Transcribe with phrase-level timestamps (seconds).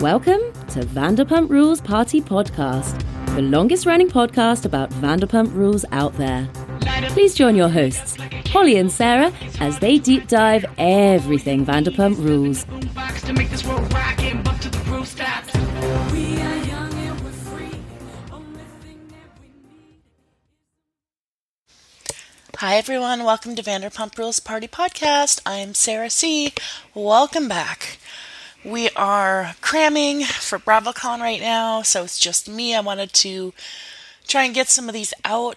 [0.00, 6.48] Welcome to Vanderpump Rules Party Podcast, the longest running podcast about Vanderpump Rules out there.
[7.08, 8.16] Please join your hosts,
[8.46, 12.64] Holly and Sarah, as they deep dive everything Vanderpump Rules.
[22.56, 23.24] Hi, everyone.
[23.24, 25.42] Welcome to Vanderpump Rules Party Podcast.
[25.44, 26.54] I'm Sarah C.
[26.94, 27.98] Welcome back.
[28.64, 32.74] We are cramming for BravoCon right now, so it's just me.
[32.74, 33.54] I wanted to
[34.28, 35.56] try and get some of these out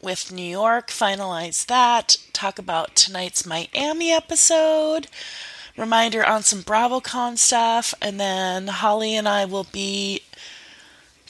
[0.00, 5.08] with New York, finalize that, talk about tonight's Miami episode,
[5.76, 10.22] reminder on some BravoCon stuff, and then Holly and I will be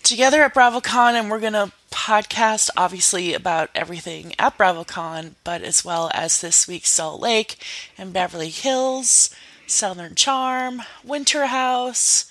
[0.03, 5.87] together at BravoCon and we're going to podcast obviously about everything at BravoCon, but as
[5.87, 7.57] well as this week's Salt Lake
[7.97, 9.35] and Beverly Hills
[9.67, 12.31] Southern Charm, Winter House,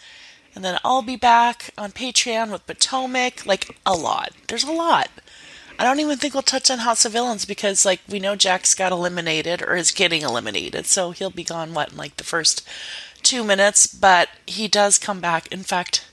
[0.55, 3.45] and then I'll be back on Patreon with Potomac.
[3.45, 4.31] Like a lot.
[4.47, 5.09] There's a lot.
[5.79, 8.75] I don't even think we'll touch on House of Villains because, like, we know Jax
[8.75, 12.67] got eliminated or is getting eliminated, so he'll be gone, what, in like the first
[13.23, 15.51] two minutes, but he does come back.
[15.51, 16.05] In fact,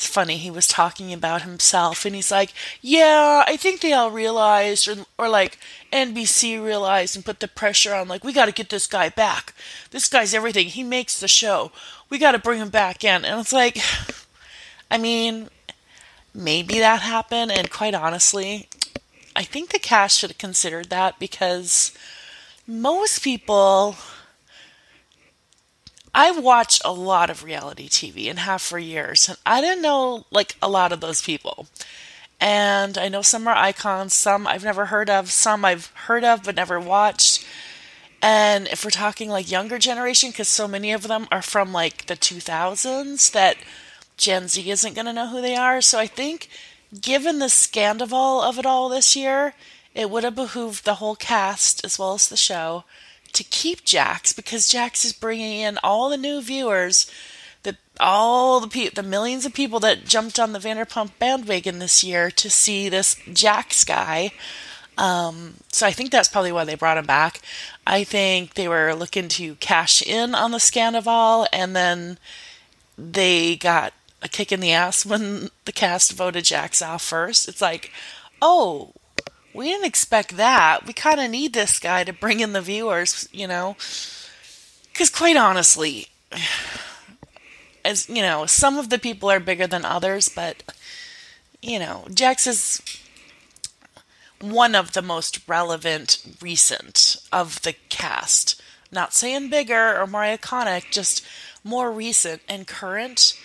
[0.00, 4.10] it's funny, he was talking about himself and he's like, Yeah, I think they all
[4.10, 5.58] realized, or, or like
[5.92, 9.52] NBC realized and put the pressure on, like, we got to get this guy back.
[9.90, 10.68] This guy's everything.
[10.68, 11.70] He makes the show.
[12.08, 13.26] We got to bring him back in.
[13.26, 13.78] And it's like,
[14.90, 15.50] I mean,
[16.32, 17.52] maybe that happened.
[17.52, 18.70] And quite honestly,
[19.36, 21.92] I think the cast should have considered that because
[22.66, 23.96] most people
[26.20, 30.26] I've watched a lot of reality TV and have for years, and I didn't know
[30.30, 31.66] like a lot of those people.
[32.38, 36.42] And I know some are icons, some I've never heard of, some I've heard of
[36.42, 37.46] but never watched.
[38.20, 42.04] And if we're talking like younger generation, because so many of them are from like
[42.04, 43.56] the 2000s, that
[44.18, 45.80] Gen Z isn't going to know who they are.
[45.80, 46.50] So I think,
[47.00, 49.54] given the scandal of it all this year,
[49.94, 52.84] it would have behooved the whole cast as well as the show
[53.32, 57.10] to keep Jax because Jax is bringing in all the new viewers,
[57.62, 62.02] the all the pe- the millions of people that jumped on the Vanderpump bandwagon this
[62.02, 64.32] year to see this Jax guy.
[64.98, 67.40] Um, so I think that's probably why they brought him back.
[67.86, 72.18] I think they were looking to cash in on the Scandoval, and then
[72.98, 77.48] they got a kick in the ass when the cast voted Jax off first.
[77.48, 77.90] It's like,
[78.42, 78.92] oh,
[79.54, 80.86] we didn't expect that.
[80.86, 83.76] We kind of need this guy to bring in the viewers, you know?
[84.92, 86.08] Because quite honestly,
[87.84, 90.62] as you know, some of the people are bigger than others, but
[91.62, 92.80] you know, Jax is
[94.40, 98.60] one of the most relevant recent of the cast.
[98.92, 101.24] Not saying bigger or more iconic, just
[101.62, 103.38] more recent and current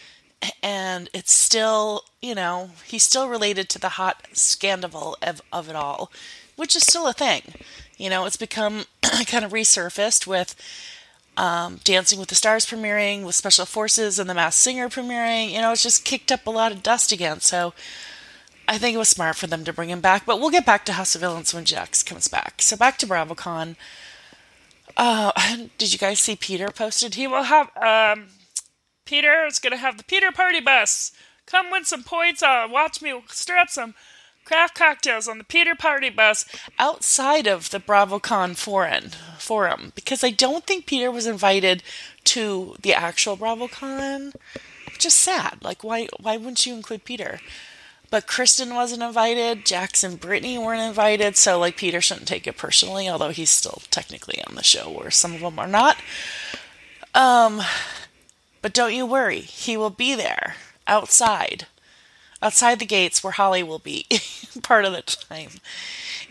[0.61, 5.75] and it's still, you know, he's still related to the hot scandal of, of it
[5.75, 6.11] all,
[6.55, 7.41] which is still a thing.
[7.97, 8.85] You know, it's become
[9.25, 10.55] kind of resurfaced with
[11.37, 15.51] um, Dancing with the Stars premiering, with Special Forces and The Masked Singer premiering.
[15.51, 17.39] You know, it's just kicked up a lot of dust again.
[17.39, 17.73] So
[18.67, 20.25] I think it was smart for them to bring him back.
[20.25, 22.61] But we'll get back to House of Villains when Jax comes back.
[22.61, 23.75] So back to BravoCon.
[24.97, 25.31] Uh,
[25.77, 27.15] did you guys see Peter posted?
[27.15, 28.27] He will have um,
[29.05, 31.11] Peter is going to have the Peter Party Bus.
[31.45, 32.41] Come win some points.
[32.41, 33.93] Uh, watch me stir up some
[34.43, 36.45] craft cocktails on the Peter Party Bus
[36.77, 41.83] outside of the BravoCon forum, forum because I don't think Peter was invited
[42.25, 44.35] to the actual BravoCon.
[44.97, 45.57] Just sad.
[45.61, 46.07] Like, why?
[46.19, 47.39] Why wouldn't you include Peter?
[48.11, 49.65] But Kristen wasn't invited.
[49.65, 51.35] Jackson, and Brittany weren't invited.
[51.35, 55.11] So, like, Peter shouldn't take it personally, although he's still technically on the show, where
[55.11, 55.97] some of them are not.
[57.13, 57.61] Um,
[58.65, 60.55] but don't you worry, he will be there
[60.87, 61.67] outside,
[62.41, 64.07] outside the gates where Holly will be
[64.63, 65.51] part of the time.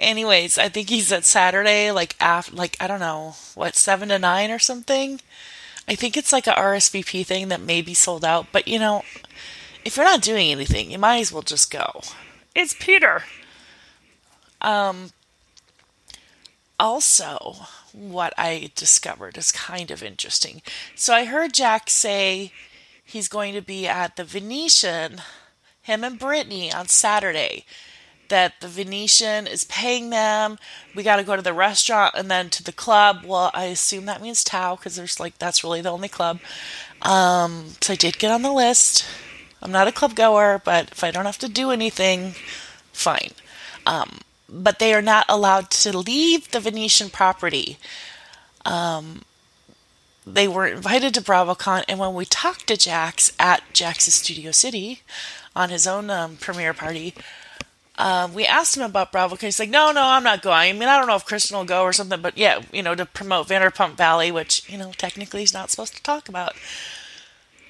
[0.00, 4.18] Anyways, I think he's at Saturday, like after, like I don't know, what seven to
[4.18, 5.20] nine or something.
[5.86, 9.04] I think it's like a RSVP thing that may be sold out, but you know,
[9.84, 12.00] if you're not doing anything, you might as well just go.
[12.52, 13.22] It's Peter.
[14.60, 15.12] Um.
[16.80, 20.62] Also, what I discovered is kind of interesting.
[20.94, 22.52] So I heard Jax say
[23.04, 25.22] he's going to be at the Venetian,
[25.82, 27.64] him and Brittany, on Saturday.
[28.30, 30.58] That the Venetian is paying them.
[30.94, 33.22] We got to go to the restaurant and then to the club.
[33.24, 36.40] Well, I assume that means Tao because there's like that's really the only club.
[37.02, 39.04] Um, so I did get on the list.
[39.62, 42.34] I'm not a club goer, but if I don't have to do anything,
[42.92, 43.32] fine.
[43.86, 47.78] Um, but they are not allowed to leave the Venetian property.
[48.64, 49.22] Um,
[50.26, 55.02] they were invited to BravoCon, and when we talked to Jax at Jax's Studio City
[55.54, 57.14] on his own um, premiere party,
[57.96, 59.42] um, we asked him about BravoCon.
[59.42, 60.70] He's like, "No, no, I'm not going.
[60.70, 62.94] I mean, I don't know if Kristen will go or something, but yeah, you know,
[62.94, 66.54] to promote Vanderpump Valley, which you know technically he's not supposed to talk about."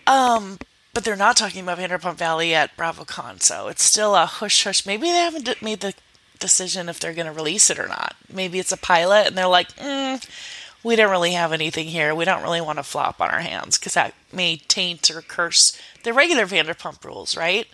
[0.07, 0.59] Um,
[0.93, 4.87] but they're not talking about Vanderpump Valley at BravoCon, so it's still a hush hush.
[4.87, 5.95] Maybe they haven't made the
[6.39, 8.17] decision if they're going to release it or not.
[8.33, 10.25] Maybe it's a pilot, and they're like, mm,
[10.83, 12.15] "We don't really have anything here.
[12.15, 15.79] We don't really want to flop on our hands because that may taint or curse
[16.03, 17.67] the regular Vanderpump rules, right?"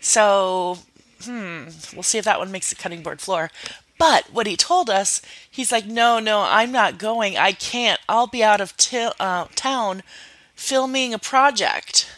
[0.00, 0.78] So
[1.22, 1.64] hmm,
[1.94, 3.50] we'll see if that one makes the cutting board floor.
[3.98, 5.20] But what he told us,
[5.50, 7.36] he's like, no, no, I'm not going.
[7.36, 8.00] I can't.
[8.08, 10.04] I'll be out of t- uh, town
[10.54, 12.08] filming a project.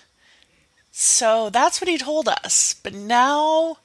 [0.92, 2.74] So that's what he told us.
[2.74, 3.78] But now,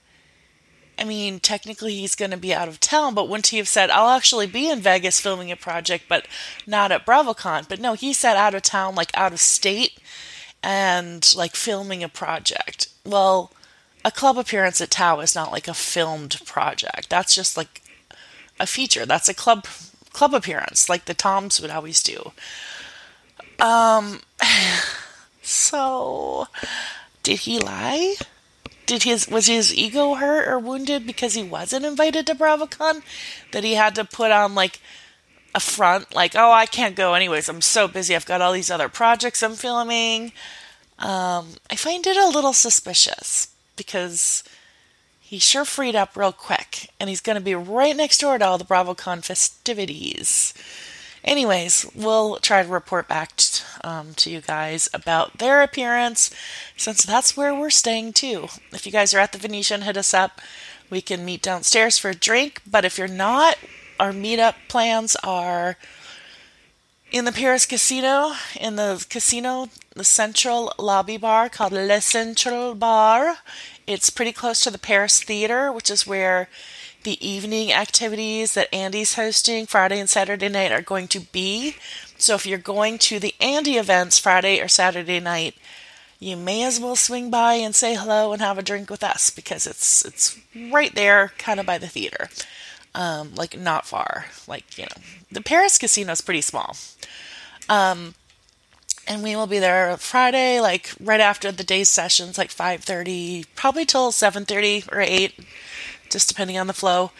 [0.97, 3.89] I mean, technically he's going to be out of town, but wouldn't he have said,
[3.89, 6.27] I'll actually be in Vegas filming a project, but
[6.65, 7.67] not at BravoCon?
[7.67, 9.99] But no, he said out of town, like out of state,
[10.63, 12.87] and like filming a project.
[13.05, 13.51] Well,
[14.03, 17.09] a club appearance at Tao is not like a filmed project.
[17.09, 17.81] That's just like
[18.59, 19.05] a feature.
[19.05, 19.65] That's a club
[20.13, 22.31] club appearance, like the Toms would always do.
[23.59, 24.21] Um,
[25.41, 26.47] so
[27.23, 28.15] did he lie?
[28.85, 33.01] Did his was his ego hurt or wounded because he wasn't invited to BravoCon?
[33.51, 34.79] That he had to put on like
[35.55, 37.47] a front, like, oh, I can't go anyways.
[37.47, 38.15] I'm so busy.
[38.15, 40.33] I've got all these other projects I'm filming.
[40.99, 44.43] Um, I find it a little suspicious because
[45.19, 48.45] he sure freed up real quick, and he's going to be right next door to
[48.45, 50.53] all the BravoCon festivities.
[51.23, 53.35] Anyways, we'll try to report back
[53.83, 56.33] um, to you guys about their appearance,
[56.77, 58.47] since that's where we're staying too.
[58.71, 60.41] If you guys are at the Venetian, hit us up.
[60.89, 63.57] We can meet downstairs for a drink, but if you're not,
[63.99, 65.77] our meetup plans are
[67.11, 73.37] in the Paris Casino, in the casino the central lobby bar called Le Central Bar.
[73.87, 76.49] It's pretty close to the Paris Theater, which is where
[77.03, 81.77] the evening activities that Andy's hosting Friday and Saturday night are going to be.
[82.17, 85.55] So if you're going to the Andy events Friday or Saturday night,
[86.19, 89.29] you may as well swing by and say hello and have a drink with us
[89.29, 90.39] because it's it's
[90.71, 92.29] right there, kind of by the theater,
[92.93, 94.25] um, like not far.
[94.47, 95.01] Like you know,
[95.31, 96.77] the Paris Casino is pretty small.
[97.67, 98.15] Um,
[99.07, 103.85] and we will be there Friday, like right after the day's sessions, like 5:30, probably
[103.85, 105.37] till 7:30 or 8,
[106.09, 107.11] just depending on the flow.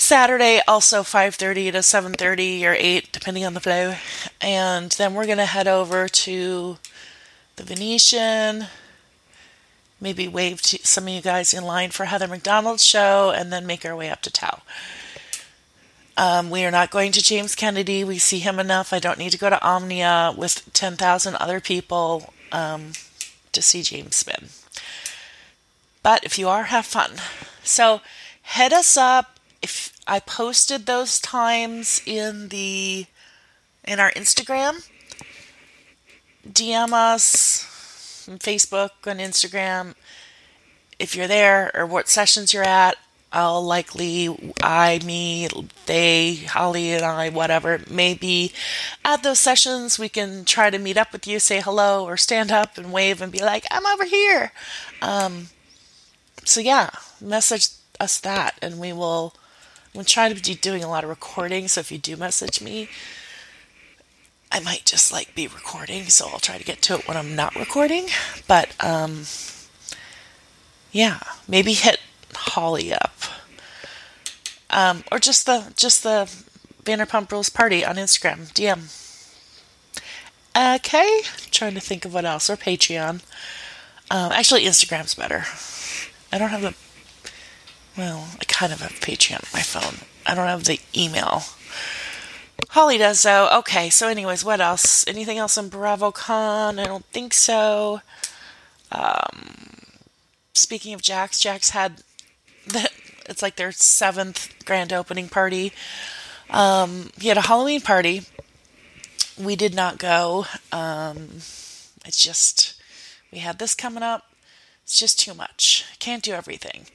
[0.00, 3.96] Saturday also 5:30 to 7:30 or 8, depending on the flow,
[4.40, 6.78] and then we're gonna head over to
[7.56, 8.68] the Venetian.
[10.00, 13.66] Maybe wave to some of you guys in line for Heather McDonald's show, and then
[13.66, 14.62] make our way up to Tao.
[16.16, 18.02] Um, we are not going to James Kennedy.
[18.02, 18.94] We see him enough.
[18.94, 22.92] I don't need to go to Omnia with 10,000 other people um,
[23.52, 24.48] to see James spin.
[26.02, 27.12] But if you are, have fun.
[27.62, 28.00] So
[28.42, 29.39] head us up.
[29.62, 33.06] If I posted those times in the
[33.84, 34.88] in our Instagram,
[36.48, 39.94] DM us on Facebook on Instagram
[40.98, 42.96] if you're there or what sessions you're at.
[43.32, 45.48] I'll likely, I, me,
[45.86, 48.52] they, Holly, and I, whatever maybe
[49.04, 52.50] at those sessions, we can try to meet up with you, say hello, or stand
[52.50, 54.50] up and wave and be like, I'm over here.
[55.00, 55.46] Um,
[56.44, 57.68] so, yeah, message
[58.00, 59.34] us that, and we will.
[59.94, 62.88] We'll trying to be doing a lot of recording, so if you do message me,
[64.52, 67.34] I might just like be recording, so I'll try to get to it when I'm
[67.34, 68.06] not recording.
[68.46, 69.24] But um,
[70.92, 72.00] yeah, maybe hit
[72.34, 73.14] Holly up.
[74.70, 76.30] Um, or just the just the
[76.84, 78.96] Vanderpump Rules party on Instagram DM.
[80.56, 81.20] Okay,
[81.50, 83.22] trying to think of what else or Patreon.
[84.10, 85.44] Um, actually, Instagram's better.
[86.32, 86.74] I don't have the.
[87.96, 90.06] Well, I kind of have Patreon on my phone.
[90.26, 91.42] I don't have the email.
[92.70, 93.48] Holly does though.
[93.58, 95.04] Okay, so anyways, what else?
[95.08, 96.78] Anything else on BravoCon?
[96.78, 98.00] I don't think so.
[98.92, 99.54] Um,
[100.54, 102.02] speaking of Jax, Jax had
[103.26, 105.72] it's like their seventh grand opening party.
[106.48, 108.22] Um, he had a Halloween party.
[109.38, 110.46] We did not go.
[110.70, 111.28] Um,
[112.04, 112.80] it's just
[113.32, 114.32] we had this coming up.
[114.84, 115.86] It's just too much.
[115.98, 116.86] Can't do everything.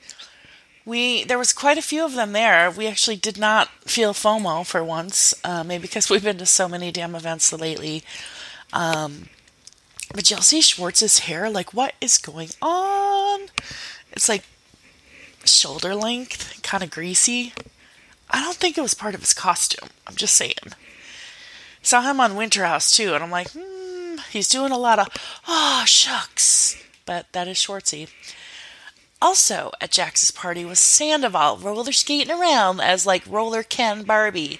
[0.86, 2.70] We there was quite a few of them there.
[2.70, 6.68] We actually did not feel FOMO for once, uh, maybe because we've been to so
[6.68, 8.04] many damn events lately.
[8.72, 9.30] Um,
[10.14, 11.50] but see Schwartz's hair?
[11.50, 13.48] Like, what is going on?
[14.12, 14.44] It's like
[15.44, 17.54] shoulder length, kind of greasy.
[18.30, 19.90] I don't think it was part of his costume.
[20.08, 20.54] I'm just saying.
[21.82, 25.08] Saw him on Winter House too, and I'm like, hmm, he's doing a lot of,
[25.48, 26.82] oh, shucks.
[27.06, 28.10] But that is Schwartzy.
[29.26, 34.60] Also at Jax's party was Sandoval roller skating around as like roller Ken Barbie.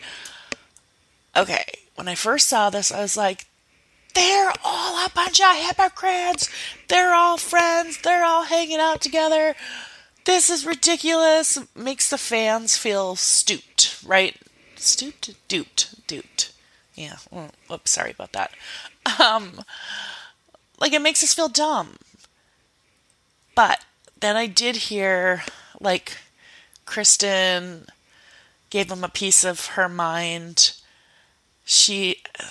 [1.38, 3.46] Okay, when I first saw this, I was like,
[4.16, 6.50] they're all a bunch of hypocrites.
[6.88, 8.00] They're all friends.
[8.02, 9.54] They're all hanging out together.
[10.24, 11.60] This is ridiculous.
[11.76, 14.36] Makes the fans feel stooped, right?
[14.78, 15.36] Stooped?
[15.48, 16.08] Duped.
[16.08, 16.52] Duped.
[16.96, 17.18] Yeah.
[17.72, 18.50] Oops, sorry about that.
[19.22, 19.62] Um,
[20.80, 21.98] like, it makes us feel dumb.
[23.54, 23.86] But
[24.26, 25.44] then I did hear,
[25.80, 26.18] like,
[26.86, 27.86] Kristen
[28.72, 30.74] gave him a piece of her mind.
[31.64, 32.44] She uh,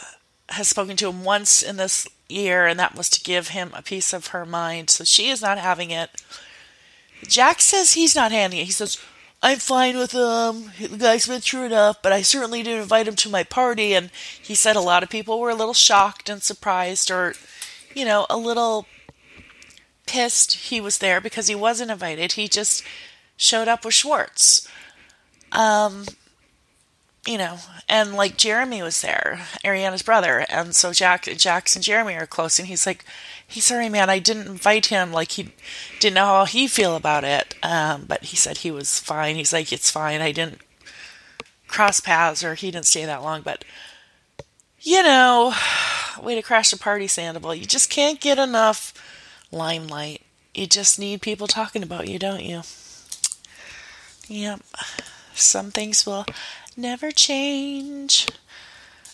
[0.50, 3.82] has spoken to him once in this year, and that was to give him a
[3.82, 4.88] piece of her mind.
[4.88, 6.10] So she is not having it.
[7.26, 8.66] Jax says he's not having it.
[8.66, 8.96] He says,
[9.42, 10.70] I'm fine with him.
[10.78, 13.94] The guy's been true enough, but I certainly didn't invite him to my party.
[13.94, 17.34] And he said a lot of people were a little shocked and surprised, or,
[17.94, 18.86] you know, a little
[20.06, 22.32] pissed he was there because he wasn't invited.
[22.32, 22.84] He just
[23.36, 24.68] showed up with Schwartz.
[25.52, 26.06] Um,
[27.26, 27.58] you know,
[27.88, 32.58] and like Jeremy was there, Ariana's brother, and so Jack, Jax and Jeremy are close,
[32.58, 33.04] and he's like,
[33.46, 35.12] he's sorry, man, I didn't invite him.
[35.12, 35.52] Like he
[36.00, 39.36] didn't know how he feel about it, um, but he said he was fine.
[39.36, 40.20] He's like, it's fine.
[40.20, 40.60] I didn't
[41.66, 43.64] cross paths, or he didn't stay that long, but
[44.80, 45.54] you know,
[46.22, 47.54] way to crash a party, Sandoval.
[47.54, 48.92] You just can't get enough
[49.52, 50.22] limelight.
[50.54, 52.62] You just need people talking about you, don't you?
[54.28, 54.60] Yep.
[55.34, 56.24] Some things will
[56.76, 58.28] never change.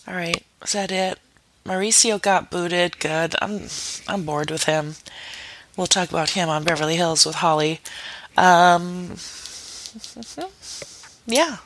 [0.07, 1.19] All right, is that it?
[1.65, 2.99] Mauricio got booted.
[2.99, 3.35] Good.
[3.41, 3.67] I'm
[4.07, 4.95] I'm bored with him.
[5.77, 7.81] We'll talk about him on Beverly Hills with Holly.
[8.37, 9.15] Um,
[11.25, 11.57] yeah.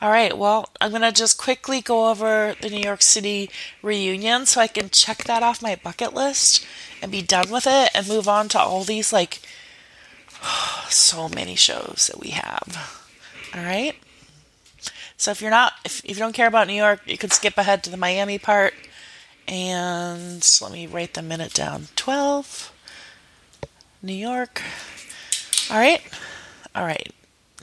[0.00, 0.36] All right.
[0.36, 3.50] Well, I'm gonna just quickly go over the New York City
[3.82, 6.66] reunion so I can check that off my bucket list
[7.02, 9.40] and be done with it and move on to all these like
[10.88, 13.02] so many shows that we have.
[13.54, 13.94] All right.
[15.16, 17.58] So if you're not, if, if you don't care about New York, you could skip
[17.58, 18.72] ahead to the Miami part.
[19.46, 22.72] And let me write the minute down 12,
[24.02, 24.62] New York.
[25.70, 26.00] All right.
[26.74, 27.12] All right.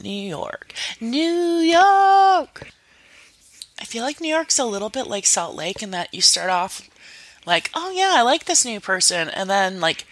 [0.02, 0.74] New York.
[1.00, 2.70] New York!
[3.80, 6.50] I feel like New York's a little bit like Salt Lake in that you start
[6.50, 6.90] off
[7.46, 10.06] like, oh yeah, I like this new person, and then like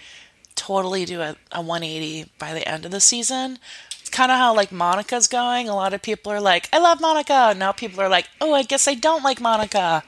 [0.56, 3.60] totally do a, a 180 by the end of the season
[4.00, 5.68] It's kind of how like Monica's going.
[5.68, 7.54] A lot of people are like, I love Monica.
[7.58, 10.04] Now people are like, oh, I guess I don't like Monica.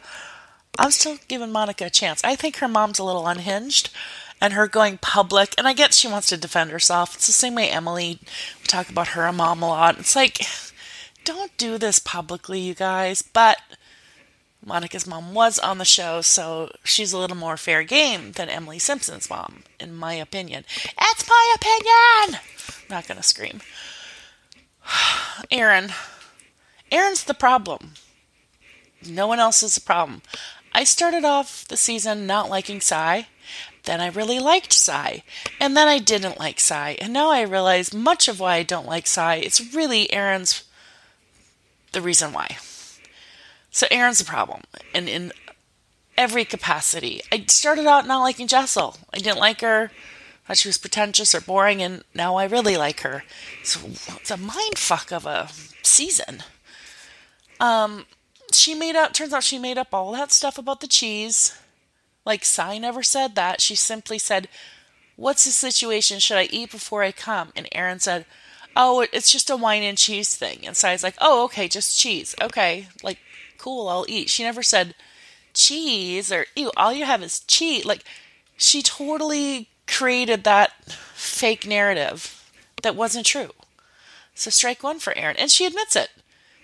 [0.80, 2.24] I'm still giving Monica a chance.
[2.24, 3.90] I think her mom's a little unhinged
[4.40, 5.54] and her going public.
[5.58, 7.16] And I get she wants to defend herself.
[7.16, 8.20] It's the same way Emily
[8.62, 10.00] we talk about her mom a lot.
[10.00, 10.46] It's like,
[11.24, 13.22] don't do this publicly, you guys.
[13.22, 13.58] But
[14.66, 18.80] Monica's mom was on the show, so she's a little more fair game than Emily
[18.80, 20.66] Simpson's mom, in my opinion.
[21.00, 22.42] It's my opinion!
[22.68, 23.62] I'm not gonna scream.
[25.52, 25.92] Erin.
[26.92, 27.94] Erin's the problem.
[29.08, 30.22] No one else is the problem.
[30.74, 33.28] I started off the season not liking Sai.
[33.88, 35.24] Then I really liked Sai.
[35.60, 36.98] And then I didn't like Sai.
[37.02, 40.64] And now I realize much of why I don't like Sai, it's really Erin's
[41.94, 42.58] the reason why.
[43.72, 44.62] So Erin's the problem.
[44.94, 45.32] And in
[46.16, 47.22] every capacity.
[47.32, 48.98] I started out not liking Jessel.
[49.12, 49.92] I didn't like her
[50.48, 53.24] thought she was pretentious or boring, and now I really like her.
[53.64, 55.50] So it's a mind fuck of a
[55.84, 56.44] season.
[57.60, 58.06] Um,
[58.54, 59.14] she made up.
[59.14, 61.58] Turns out she made up all that stuff about the cheese.
[62.28, 63.62] Like Sai never said that.
[63.62, 64.50] She simply said,
[65.16, 66.20] "What's the situation?
[66.20, 68.26] Should I eat before I come?" And Erin said,
[68.76, 72.36] "Oh, it's just a wine and cheese thing." And Sai's like, "Oh, okay, just cheese.
[72.42, 73.20] Okay, like
[73.58, 74.94] cool, I'll eat." She never said
[75.54, 76.70] cheese or ew.
[76.76, 77.86] All you have is cheese.
[77.86, 78.04] Like
[78.58, 80.74] she totally created that
[81.16, 82.52] fake narrative
[82.84, 83.52] that wasn't true.
[84.36, 85.38] So strike one for Erin.
[85.38, 86.10] And she admits it.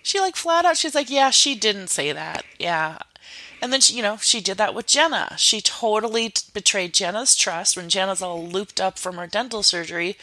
[0.02, 2.44] She like flat out, she's like, yeah, she didn't say that.
[2.58, 2.98] Yeah.
[3.62, 5.34] And then, she, you know, she did that with Jenna.
[5.38, 10.16] She totally t- betrayed Jenna's trust when Jenna's all looped up from her dental surgery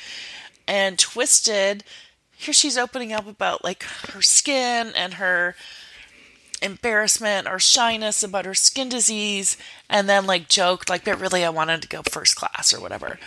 [0.68, 1.84] and twisted.
[2.38, 5.56] Here she's opening up about like her skin and her
[6.62, 9.58] embarrassment or shyness about her skin disease
[9.90, 13.20] and then like joked like but really I wanted to go first class or whatever.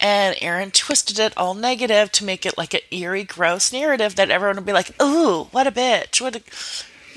[0.00, 4.30] And Erin twisted it all negative to make it like an eerie, gross narrative that
[4.30, 6.20] everyone would be like, "Ooh, what a bitch!
[6.20, 6.42] What a,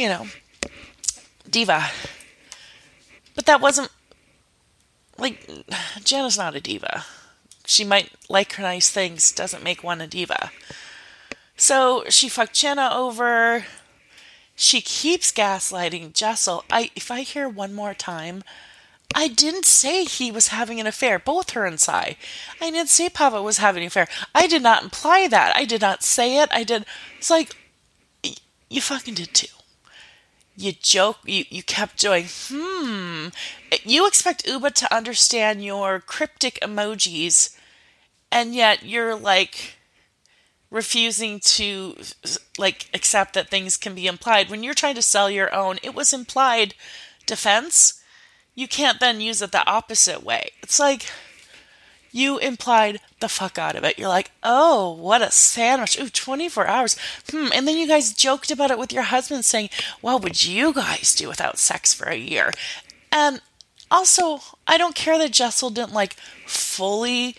[0.01, 0.27] you know,
[1.49, 1.89] diva."
[3.51, 3.91] That wasn't
[5.17, 5.45] like
[6.05, 7.03] Jenna's not a diva.
[7.65, 10.51] She might like her nice things, doesn't make one a diva.
[11.57, 13.65] So she fucked Jenna over
[14.55, 16.63] She keeps gaslighting Jessel.
[16.71, 18.41] I if I hear one more time,
[19.13, 22.15] I didn't say he was having an affair, both her and Sai.
[22.61, 24.07] I didn't say Papa was having an affair.
[24.33, 25.53] I did not imply that.
[25.57, 26.47] I did not say it.
[26.53, 26.85] I did.
[27.17, 27.53] It's like,
[28.69, 29.60] you fucking did too.
[30.61, 33.27] You joke, you, you kept doing, hmm.
[33.83, 37.55] You expect Ubah to understand your cryptic emojis,
[38.31, 39.77] and yet you're like
[40.69, 41.95] refusing to
[42.57, 44.49] like accept that things can be implied.
[44.49, 46.75] When you're trying to sell your own, it was implied
[47.25, 48.01] defense
[48.55, 50.51] you can't then use it the opposite way.
[50.61, 51.09] It's like
[52.11, 53.97] you implied the fuck out of it.
[53.97, 55.99] You're like, oh, what a sandwich.
[55.99, 56.97] Ooh, 24 hours.
[57.29, 57.47] Hmm.
[57.53, 59.69] And then you guys joked about it with your husband saying,
[60.01, 62.51] what would you guys do without sex for a year?
[63.11, 63.41] And
[63.89, 66.13] also, I don't care that Jessel didn't like
[66.45, 67.35] fully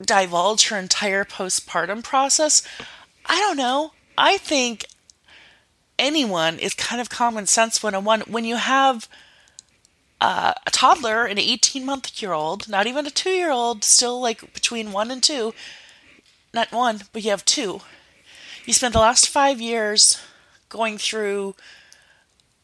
[0.00, 2.62] divulge her entire postpartum process.
[3.26, 3.92] I don't know.
[4.16, 4.84] I think
[5.98, 8.22] anyone is kind of common sense 101.
[8.22, 9.08] When you have
[10.20, 14.20] uh, a toddler, an 18 month year old, not even a two year old, still
[14.20, 15.54] like between one and two,
[16.52, 17.80] not one, but you have two.
[18.64, 20.20] You spent the last five years
[20.68, 21.54] going through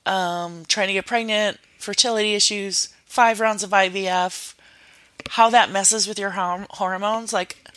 [0.07, 4.55] um, trying to get pregnant, fertility issues, five rounds of IVF,
[5.31, 7.33] how that messes with your hormones.
[7.33, 7.69] Like,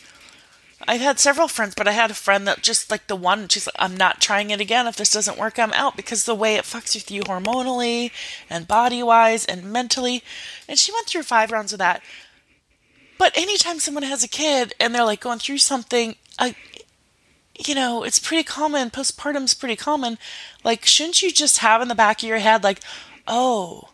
[0.86, 3.66] I've had several friends, but I had a friend that just like the one, she's
[3.66, 4.86] like, I'm not trying it again.
[4.86, 8.10] If this doesn't work, I'm out because the way it fucks with you hormonally
[8.50, 10.22] and body wise and mentally.
[10.68, 12.02] And she went through five rounds of that.
[13.18, 16.54] But anytime someone has a kid and they're like going through something, I,
[17.66, 18.90] you know, it's pretty common.
[18.90, 20.18] Postpartum's pretty common.
[20.64, 22.80] Like, shouldn't you just have in the back of your head, like,
[23.28, 23.90] oh,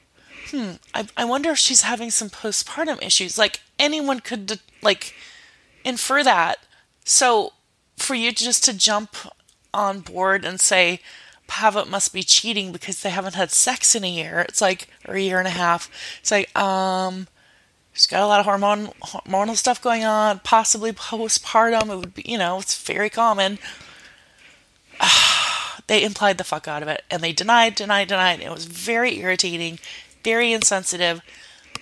[0.51, 3.37] hmm, I, I wonder if she's having some postpartum issues.
[3.37, 5.15] Like, anyone could, like,
[5.85, 6.59] infer that
[7.05, 7.53] so
[7.97, 9.15] for you just to jump
[9.73, 11.01] on board and say
[11.47, 15.15] Pavit must be cheating because they haven't had sex in a year, it's like or
[15.15, 15.91] a year and a half.
[16.21, 17.27] It's like um
[17.93, 21.91] she's got a lot of hormone hormonal stuff going on, possibly postpartum.
[21.93, 23.59] It would be, you know, it's very common.
[25.87, 28.41] they implied the fuck out of it and they denied, denied, denied.
[28.41, 29.79] It was very irritating,
[30.23, 31.21] very insensitive,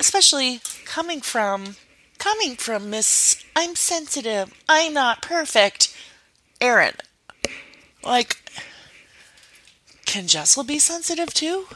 [0.01, 1.77] especially coming from
[2.19, 5.97] coming from Miss I'm sensitive, I'm not perfect,
[6.61, 6.95] Erin?
[8.05, 8.37] Like,
[10.05, 11.67] can Jessel be sensitive too?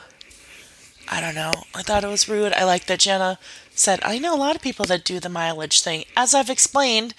[1.08, 1.52] I don't know.
[1.74, 2.52] I thought it was rude.
[2.52, 3.38] I like that Jenna
[3.74, 6.04] said, I know a lot of people that do the mileage thing.
[6.16, 7.14] As I've explained,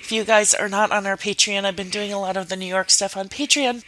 [0.00, 2.56] if you guys are not on our Patreon, I've been doing a lot of the
[2.56, 3.84] New York stuff on Patreon.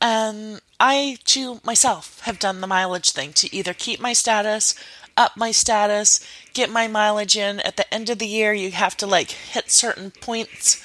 [0.00, 4.74] And I, too, myself, have done the mileage thing to either keep my status
[5.16, 7.60] up my status, get my mileage in.
[7.60, 10.84] At the end of the year, you have to like hit certain points.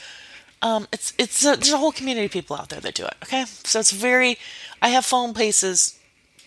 [0.61, 3.15] Um, it's it's a, there's a whole community of people out there that do it.
[3.23, 4.37] Okay, so it's very.
[4.81, 5.99] I have phone places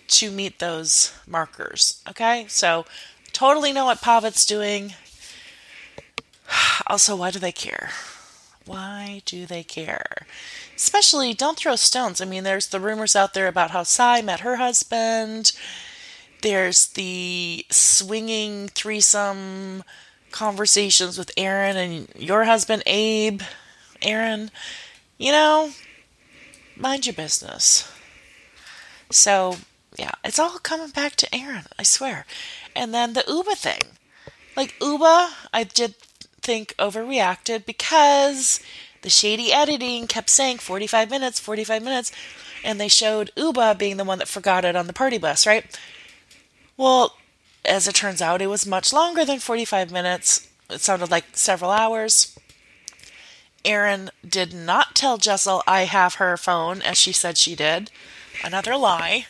[0.09, 2.03] to meet those markers.
[2.09, 2.85] Okay, so
[3.33, 4.95] totally know what Pavit's doing.
[6.87, 7.91] Also, why do they care?
[8.67, 10.27] Why do they care?
[10.75, 12.21] Especially, don't throw stones.
[12.21, 15.53] I mean, there's the rumors out there about how Sai met her husband
[16.43, 19.85] there's the swinging threesome
[20.31, 23.43] conversations with Erin and your husband, Abe.
[24.03, 24.51] Erin,
[25.19, 25.71] you know,
[26.77, 27.91] mind your business.
[29.11, 29.57] So,
[29.99, 32.25] yeah, it's all coming back to Erin, I swear.
[32.75, 33.97] And then the Ubah thing.
[34.57, 35.95] Like, Ubah, I did
[36.43, 38.61] think overreacted because
[39.03, 42.13] the shady editing kept saying 45 minutes, 45 minutes,
[42.65, 45.65] and they showed Ubah being the one that forgot it on the party bus, right?
[46.81, 47.15] Well,
[47.63, 50.49] as it turns out, it was much longer than 45 minutes.
[50.71, 52.35] It sounded like several hours.
[53.67, 57.91] Erin did not tell Jessel I have her phone as she said she did.
[58.43, 59.27] Another lie.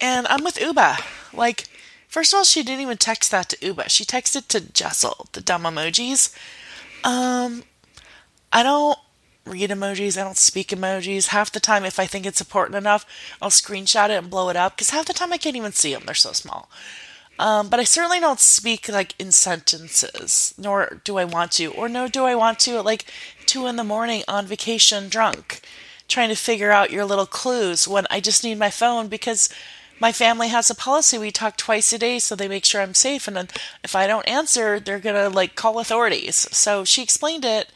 [0.00, 1.04] And I'm with Ubah.
[1.34, 1.64] Like,
[2.08, 3.90] first of all, she didn't even text that to Ubah.
[3.90, 6.34] She texted to Jessel, the dumb emojis.
[7.04, 7.62] Um,
[8.50, 8.98] I don't
[9.46, 10.20] read emojis.
[10.20, 11.28] I don't speak emojis.
[11.28, 13.06] Half the time, if I think it's important enough,
[13.40, 15.94] I'll screenshot it and blow it up because half the time I can't even see
[15.94, 16.02] them.
[16.04, 16.68] They're so small.
[17.38, 21.88] Um, but I certainly don't speak like in sentences, nor do I want to, or
[21.88, 23.04] no, do I want to at like
[23.44, 25.60] two in the morning on vacation drunk,
[26.08, 29.50] trying to figure out your little clues when I just need my phone because
[30.00, 32.94] my family has a policy we talk twice a day so they make sure I'm
[32.94, 33.28] safe.
[33.28, 33.48] And then
[33.82, 36.48] if I don't answer, they're gonna like call authorities.
[36.52, 37.70] So she explained it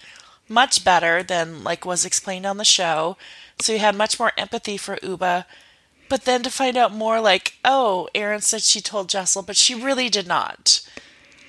[0.50, 3.16] much better than like was explained on the show.
[3.60, 5.44] So you had much more empathy for Ubah.
[6.08, 9.76] But then to find out more, like, oh, Erin said she told Jessel, but she
[9.76, 10.84] really did not.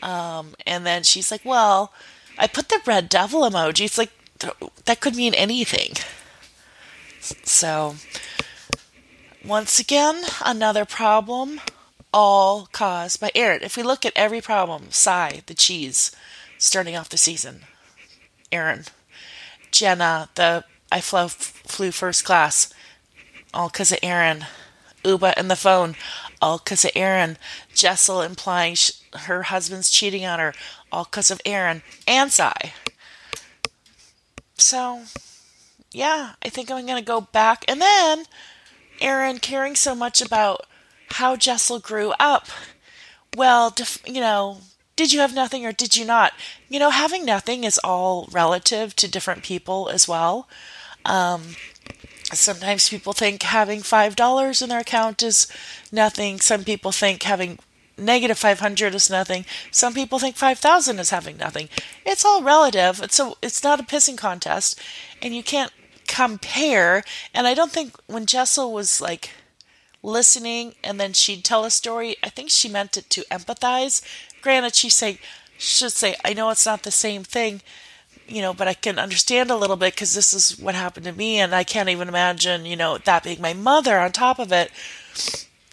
[0.03, 1.91] Um, and then she's like, well,
[2.37, 3.85] I put the red devil emoji.
[3.85, 4.11] It's like,
[4.85, 5.93] that could mean anything.
[7.43, 7.95] So,
[9.43, 11.59] once again, another problem,
[12.13, 13.63] all caused by Erin.
[13.63, 16.11] If we look at every problem, Sai, the cheese,
[16.59, 17.61] starting off the season,
[18.51, 18.85] Erin,
[19.71, 22.73] Jenna, the I flew, flew first class,
[23.53, 24.45] all because of Erin,
[25.03, 25.95] Ubah and the phone,
[26.41, 27.37] all because of Erin,
[27.73, 30.53] Jessel implying sh- her husband's cheating on her,
[30.91, 32.73] all because of Erin and Sai.
[34.55, 35.03] So,
[35.91, 37.65] yeah, I think I'm going to go back.
[37.67, 38.25] And then
[38.99, 40.65] Erin caring so much about
[41.11, 42.47] how Jessel grew up.
[43.35, 43.73] Well,
[44.05, 44.59] you know,
[44.95, 46.33] did you have nothing or did you not?
[46.69, 50.47] You know, having nothing is all relative to different people as well.
[51.05, 51.55] Um,
[52.33, 55.47] sometimes people think having $5 in their account is
[55.91, 56.39] nothing.
[56.39, 57.59] Some people think having
[57.97, 59.45] negative 500 is nothing.
[59.69, 61.69] Some people think 5,000 is having nothing.
[62.05, 63.01] It's all relative.
[63.01, 64.79] It's a, it's not a pissing contest
[65.21, 65.71] and you can't
[66.07, 67.03] compare.
[67.33, 69.31] And I don't think when Jessel was like
[70.03, 74.01] listening and then she'd tell a story, I think she meant it to empathize.
[74.41, 75.19] Granted, she say
[75.61, 77.61] should say, I know it's not the same thing,
[78.27, 81.11] you know, but I can understand a little bit because this is what happened to
[81.11, 84.51] me, and I can't even imagine, you know, that being my mother on top of
[84.51, 84.71] it.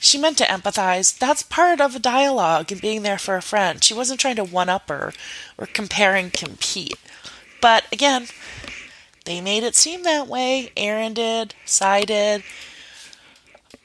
[0.00, 1.18] She meant to empathize.
[1.18, 3.82] That's part of a dialogue and being there for a friend.
[3.82, 5.12] She wasn't trying to one up her
[5.56, 6.98] or compare and compete.
[7.60, 8.26] But again,
[9.24, 10.70] they made it seem that way.
[10.76, 12.44] Erin did, Sai did.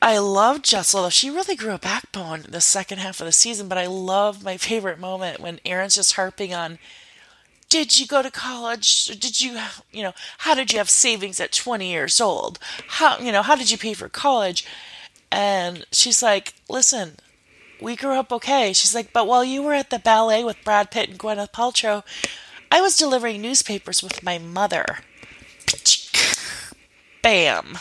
[0.03, 1.09] I love Jessel.
[1.09, 4.57] She really grew a backbone the second half of the season, but I love my
[4.57, 6.77] favorite moment when Erin's just harping on
[7.69, 9.05] did you go to college?
[9.05, 9.57] Did you,
[9.93, 12.59] you know, how did you have savings at 20 years old?
[12.87, 14.65] How, you know, how did you pay for college?
[15.31, 17.13] And she's like, listen,
[17.81, 18.73] we grew up okay.
[18.73, 22.03] She's like, but while you were at the ballet with Brad Pitt and Gwyneth Paltrow,
[22.69, 24.97] I was delivering newspapers with my mother.
[27.21, 27.77] Bam.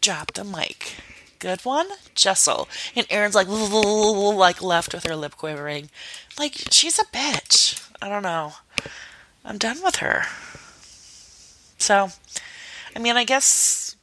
[0.00, 0.96] Drop the mic.
[1.38, 2.68] Good one, Jessel.
[2.94, 5.90] And Erin's like, like left with her lip quivering.
[6.38, 7.86] Like, she's a bitch.
[8.00, 8.54] I don't know.
[9.44, 10.24] I'm done with her.
[11.78, 12.10] So,
[12.94, 13.96] I mean, I guess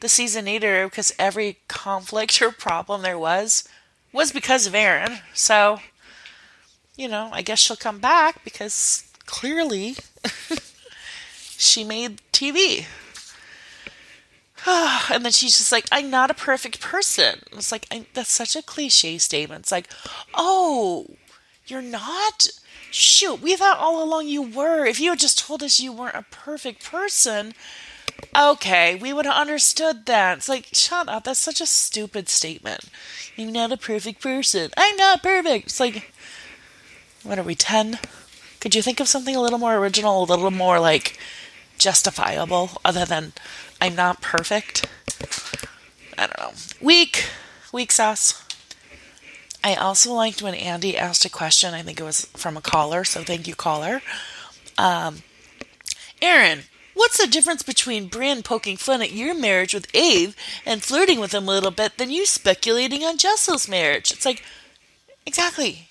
[0.00, 3.66] the season needed because every conflict or problem there was
[4.12, 5.18] was because of Erin.
[5.32, 5.80] So,
[6.96, 9.96] you know, I guess she'll come back because clearly
[11.32, 12.86] she made TV.
[15.12, 17.40] and then she's just like, I'm not a perfect person.
[17.52, 19.62] It's like, I, that's such a cliche statement.
[19.62, 19.88] It's like,
[20.34, 21.06] oh,
[21.66, 22.48] you're not?
[22.90, 24.86] Shoot, we thought all along you were.
[24.86, 27.52] If you had just told us you weren't a perfect person,
[28.36, 30.38] okay, we would have understood that.
[30.38, 31.24] It's like, shut up.
[31.24, 32.88] That's such a stupid statement.
[33.36, 34.70] You're not a perfect person.
[34.76, 35.66] I'm not perfect.
[35.66, 36.12] It's like,
[37.22, 37.98] what are we, 10?
[38.60, 41.18] Could you think of something a little more original, a little more like
[41.84, 43.34] justifiable, other than
[43.78, 44.86] I'm not perfect?
[46.16, 46.52] I don't know.
[46.80, 47.26] Weak.
[47.72, 48.42] Weak sauce.
[49.62, 51.74] I also liked when Andy asked a question.
[51.74, 54.00] I think it was from a caller, so thank you, caller.
[54.78, 55.24] Um,
[56.22, 56.60] Erin,
[56.94, 60.32] what's the difference between Brynn poking fun at your marriage with Abe
[60.64, 64.10] and flirting with him a little bit than you speculating on Jessel's marriage?
[64.10, 64.42] It's like,
[65.26, 65.88] exactly.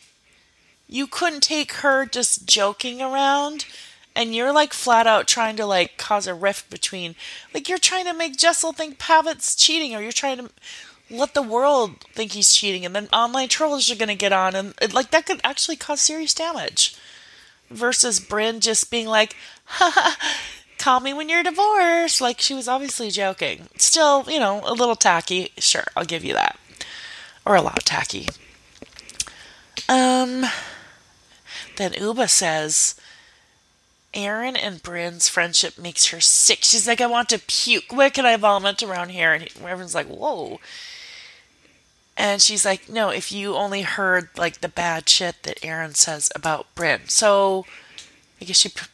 [0.87, 3.65] You couldn't take her just joking around
[4.15, 7.15] and you're like flat out trying to like cause a rift between
[7.53, 10.49] like you're trying to make Jessel think Pavit's cheating or you're trying to
[11.09, 14.55] let the world think he's cheating, and then online trolls are going to get on,
[14.55, 16.95] and like that could actually cause serious damage.
[17.69, 20.37] Versus Brynn just being like, Ha ha ha,
[20.77, 22.21] call me when you're divorced.
[22.21, 23.67] Like she was obviously joking.
[23.77, 25.51] Still, you know, a little tacky.
[25.57, 26.59] Sure, I'll give you that.
[27.45, 28.27] Or a lot tacky.
[29.89, 30.45] Um,
[31.77, 32.95] then Uba says,
[34.13, 36.59] Erin and Brynn's friendship makes her sick.
[36.61, 37.91] She's like, I want to puke.
[37.91, 39.33] Where can I vomit around here?
[39.33, 40.59] And everyone's like, whoa.
[42.15, 46.31] And she's like, no, if you only heard like the bad shit that Erin says
[46.35, 47.09] about Brynn.
[47.09, 47.65] So
[48.39, 48.89] I guess she pr-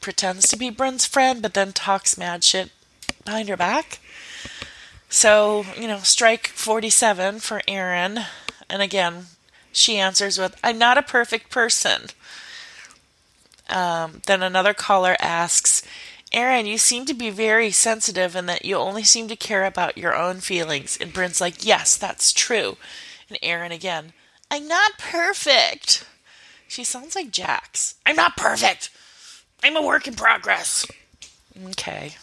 [0.00, 2.70] pretends to be Brynn's friend, but then talks mad shit
[3.24, 3.98] behind her back.
[5.08, 8.20] So, you know, strike 47 for Erin.
[8.70, 9.26] And again,
[9.70, 12.06] she answers with, I'm not a perfect person.
[13.68, 15.82] Um, then another caller asks,
[16.32, 19.96] Erin, you seem to be very sensitive and that you only seem to care about
[19.96, 20.98] your own feelings.
[21.00, 22.76] And Brynn's like, Yes, that's true.
[23.28, 24.12] And Erin again,
[24.50, 26.04] I'm not perfect.
[26.66, 27.94] She sounds like Jax.
[28.04, 28.90] I'm not perfect.
[29.62, 30.84] I'm a work in progress.
[31.70, 32.16] Okay.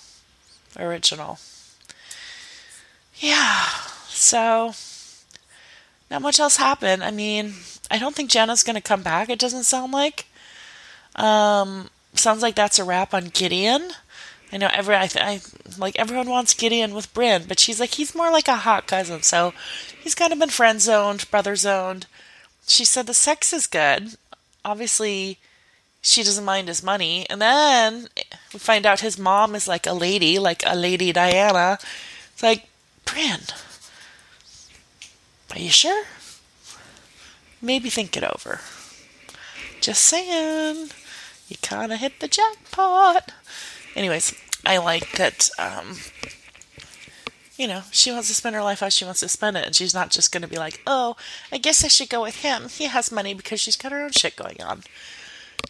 [0.78, 1.40] Original.
[3.16, 3.68] Yeah.
[4.10, 4.74] So,
[6.10, 7.04] not much else happened.
[7.04, 7.54] I mean,
[7.90, 10.26] I don't think Jenna's going to come back, it doesn't sound like.
[11.16, 13.92] Um, sounds like that's a wrap on Gideon.
[14.52, 15.42] I know every I, I
[15.78, 19.22] like everyone wants Gideon with Brynn, but she's like he's more like a hot cousin,
[19.22, 19.54] so
[20.02, 22.06] he's kind of been friend zoned, brother zoned.
[22.68, 24.16] She said the sex is good.
[24.66, 25.40] Obviously,
[26.02, 28.08] she doesn't mind his money, and then
[28.54, 31.80] we find out his mom is like a lady, like a lady Diana.
[32.34, 32.68] It's like
[33.06, 33.52] Brynn,
[35.54, 36.04] are you sure?
[37.62, 38.60] Maybe think it over.
[39.80, 40.90] Just saying,
[41.52, 43.34] you kind of hit the jackpot.
[43.96, 44.34] Anyways,
[44.66, 45.98] I like that, um,
[47.58, 49.76] you know, she wants to spend her life how she wants to spend it, and
[49.76, 51.18] she's not just going to be like, oh,
[51.52, 52.70] I guess I should go with him.
[52.70, 54.84] He has money because she's got her own shit going on.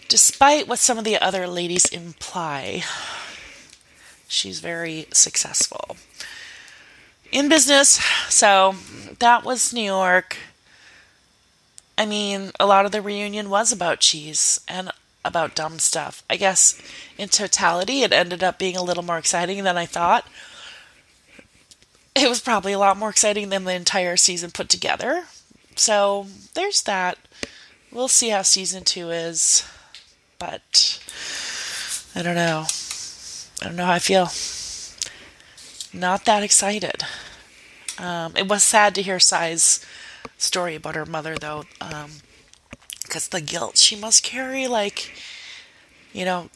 [0.08, 2.84] Despite what some of the other ladies imply,
[4.28, 5.98] she's very successful
[7.32, 8.00] in business.
[8.30, 8.76] So
[9.20, 10.38] that was New York.
[11.98, 14.92] I mean, a lot of the reunion was about cheese and
[15.24, 16.24] about dumb stuff.
[16.30, 16.82] I guess
[17.18, 20.28] in totality, it ended up being a little more exciting than I thought.
[22.16, 25.26] It was probably a lot more exciting than the entire season put together.
[25.76, 27.18] So there's that.
[27.92, 29.64] We'll see how season two is.
[30.40, 31.00] But
[32.16, 32.66] I don't know.
[33.62, 34.30] I don't know how I feel.
[35.94, 37.04] Not that excited.
[37.98, 39.86] Um, it was sad to hear Sai's
[40.38, 41.66] story about her mother, though.
[41.80, 42.12] Um,
[43.12, 45.12] because the guilt she must carry, like,
[46.14, 46.50] you know,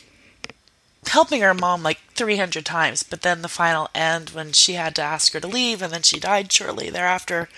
[1.08, 5.02] helping her mom like 300 times, but then the final end when she had to
[5.02, 7.50] ask her to leave and then she died shortly thereafter.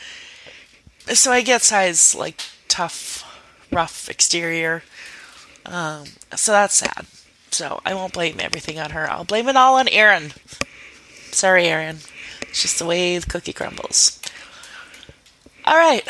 [1.14, 3.24] So I get Sai's like tough,
[3.72, 4.82] rough exterior.
[5.64, 6.06] Um,
[6.36, 7.06] so that's sad.
[7.52, 9.08] So I won't blame everything on her.
[9.08, 10.32] I'll blame it all on Erin.
[11.30, 11.98] Sorry, Erin.
[12.42, 14.20] It's just the way the cookie crumbles.
[15.66, 16.02] All right,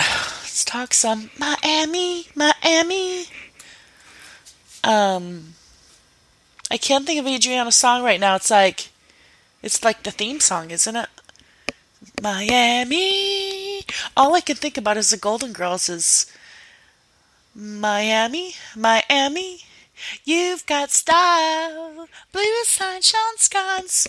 [0.57, 3.25] let's talk some Miami, Miami.
[4.83, 5.53] Um,
[6.71, 8.37] I can't think of Adriana's song right now.
[8.37, 8.89] It's like,
[9.61, 11.09] it's like the theme song, isn't it?
[12.23, 13.81] Miami.
[14.15, 16.25] All I can think about is the Golden Girls is
[17.53, 19.59] Miami, Miami.
[20.25, 24.07] You've got style, blue sunshine skies,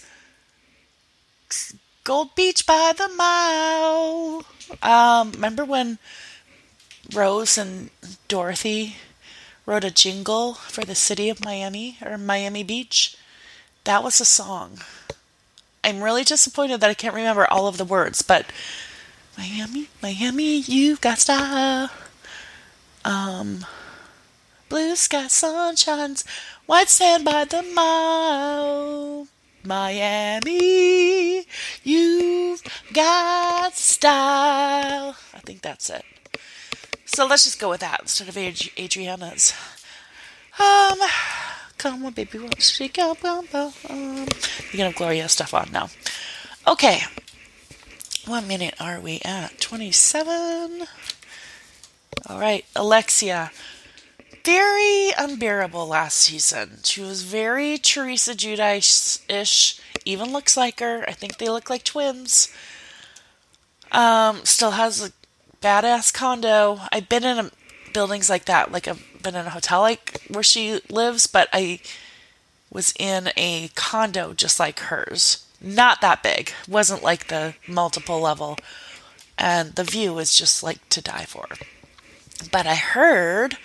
[2.05, 4.47] Gold Beach by the mile.
[4.83, 5.99] Um, remember when
[7.13, 7.91] Rose and
[8.29, 8.97] Dorothy
[9.65, 13.17] wrote a jingle for the city of Miami or Miami Beach?
[13.85, 14.81] That was a song.
[15.83, 18.47] I'm really disappointed that I can't remember all of the words, but
[19.39, 21.91] Miami, Miami, you've got style.
[23.05, 23.65] Um,
[24.69, 26.25] blue sky, sunshines,
[26.67, 29.29] white sand by the mile.
[29.65, 31.47] Miami,
[31.85, 35.17] you've got style.
[35.33, 36.05] I think that's it.
[37.09, 39.55] So let's just go with that instead of Adriana's.
[40.61, 40.99] Um,
[41.79, 43.17] come on, baby, won't she go?
[43.23, 44.27] You're gonna
[44.85, 45.89] have Gloria Estefan now.
[46.67, 47.01] Okay,
[48.27, 49.61] what minute are we at?
[49.61, 50.87] 27.
[52.29, 53.51] All right, Alexia
[54.49, 56.79] very unbearable last season.
[56.83, 59.79] She was very Teresa Giudice ish.
[60.07, 61.05] Even looks like her.
[61.07, 62.51] I think they look like twins.
[63.93, 65.13] Um, still has a
[65.63, 66.81] badass condo.
[66.93, 67.51] I've been in a,
[67.93, 68.73] buildings like that.
[68.73, 71.81] Like I've been in a hotel like where she lives, but I
[72.71, 75.45] was in a condo just like hers.
[75.61, 76.53] Not that big.
[76.69, 78.59] Wasn't like the multiple level.
[79.37, 81.47] And the view was just like to die for.
[82.51, 83.57] But I heard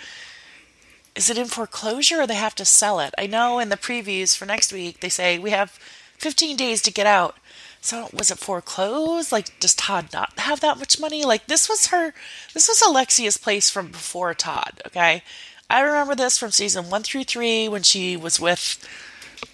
[1.14, 3.14] is it in foreclosure or they have to sell it?
[3.16, 5.78] I know in the previews for next week they say we have
[6.18, 7.36] 15 days to get out.
[7.84, 9.30] So was it foreclosed?
[9.30, 11.22] Like does Todd not have that much money?
[11.22, 12.14] Like this was her
[12.54, 15.22] this was Alexia's place from before Todd, okay?
[15.68, 18.82] I remember this from season 1 through 3 when she was with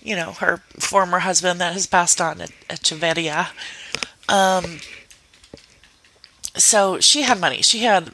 [0.01, 3.49] you know, her former husband that has passed on at, Echevarria.
[4.29, 4.79] Um
[6.55, 7.63] so she had money.
[7.63, 8.13] She had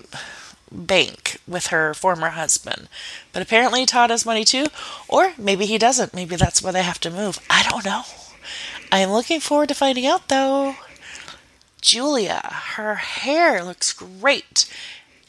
[0.72, 2.88] bank with her former husband.
[3.34, 4.68] But apparently Todd has money too,
[5.08, 6.14] or maybe he doesn't.
[6.14, 7.38] Maybe that's why they have to move.
[7.50, 8.04] I don't know.
[8.92, 10.76] I'm looking forward to finding out though.
[11.80, 12.40] Julia,
[12.76, 14.68] her hair looks great.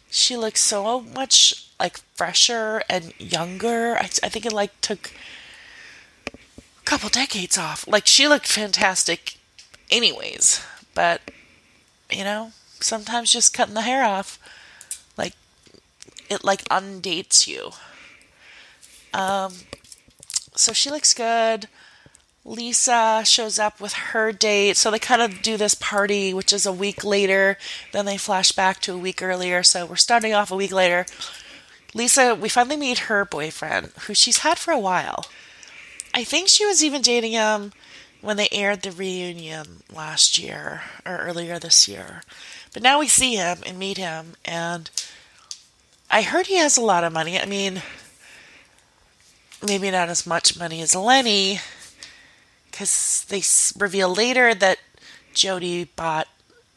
[0.10, 3.96] She looks so much like fresher and younger.
[3.98, 5.12] I, I think it like took
[6.34, 7.88] a couple decades off.
[7.88, 9.38] Like she looked fantastic
[9.91, 10.62] anyways,
[10.93, 11.22] but
[12.10, 14.39] you know, sometimes just cutting the hair off
[15.17, 15.34] like
[16.30, 17.72] it like undates you.
[19.13, 19.54] Um,
[20.56, 21.67] so she looks good.
[22.48, 24.78] Lisa shows up with her date.
[24.78, 27.58] So they kind of do this party, which is a week later.
[27.92, 29.62] Then they flash back to a week earlier.
[29.64, 31.06] So we're starting off a week later.
[31.94, 35.26] Lisa, we finally meet her boyfriend, who she's had for a while.
[36.14, 37.74] I think she was even dating him
[38.22, 42.24] when they aired the reunion last year or earlier this year.
[42.74, 44.90] But now we see him and meet him, and
[46.10, 47.40] I heard he has a lot of money.
[47.40, 47.82] I mean,
[49.66, 51.60] maybe not as much money as Lenny,
[52.78, 53.42] because they
[53.84, 54.78] reveal later that
[55.34, 56.28] Jody bought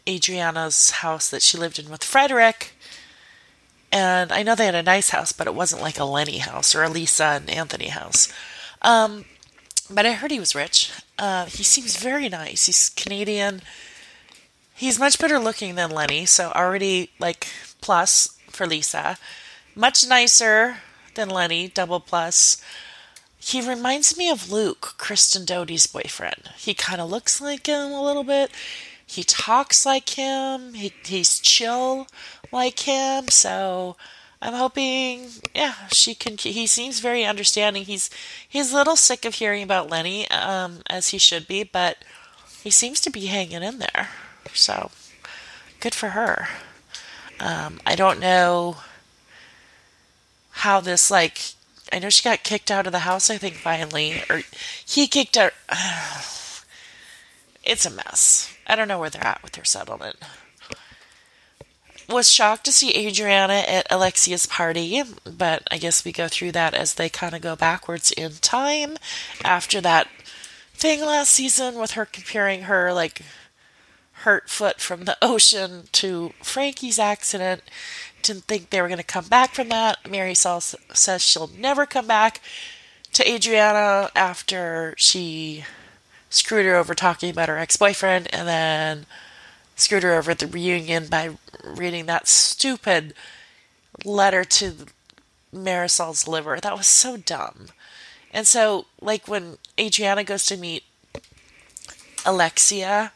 [0.08, 2.72] Adriana's house that she lived in with Frederic.
[3.92, 6.74] And I know they had a nice house, but it wasn't like a Lenny house
[6.74, 8.32] or a Lisa and Anthony house.
[8.80, 9.26] Um,
[9.90, 10.90] but I heard he was rich.
[11.18, 12.64] Uh, he seems very nice.
[12.64, 13.60] He's Canadian.
[14.74, 17.46] He's much better looking than Lenny, so already like
[17.82, 19.18] plus for Lisa.
[19.74, 20.78] Much nicer
[21.14, 22.56] than Lenny, double plus.
[23.42, 26.50] He reminds me of Luke, Kristen Doty's boyfriend.
[26.58, 28.50] He kind of looks like him a little bit.
[29.04, 30.74] He talks like him.
[30.74, 32.06] He, he's chill
[32.52, 33.28] like him.
[33.28, 33.96] So
[34.42, 36.36] I'm hoping, yeah, she can.
[36.36, 37.84] He seems very understanding.
[37.84, 38.10] He's
[38.46, 41.96] he's a little sick of hearing about Lenny, um, as he should be, but
[42.62, 44.10] he seems to be hanging in there.
[44.52, 44.90] So
[45.80, 46.48] good for her.
[47.40, 48.76] Um, I don't know
[50.50, 51.54] how this like
[51.92, 54.22] I know she got kicked out of the house, I think, finally.
[54.28, 54.42] Or
[54.86, 55.50] he kicked her.
[57.64, 58.54] it's a mess.
[58.66, 60.16] I don't know where they're at with their settlement.
[62.08, 66.74] Was shocked to see Adriana at Alexia's party, but I guess we go through that
[66.74, 68.96] as they kind of go backwards in time
[69.44, 70.08] after that
[70.72, 73.22] thing last season with her comparing her like
[74.22, 77.62] hurt foot from the ocean to Frankie's accident
[78.22, 80.08] didn't think they were going to come back from that.
[80.08, 82.40] Mary Marysol says she'll never come back
[83.12, 85.64] to Adriana after she
[86.28, 89.06] screwed her over talking about her ex boyfriend and then
[89.74, 91.30] screwed her over at the reunion by
[91.64, 93.14] reading that stupid
[94.04, 94.74] letter to
[95.54, 96.58] Marysol's liver.
[96.60, 97.68] That was so dumb.
[98.32, 100.84] And so, like, when Adriana goes to meet
[102.24, 103.12] Alexia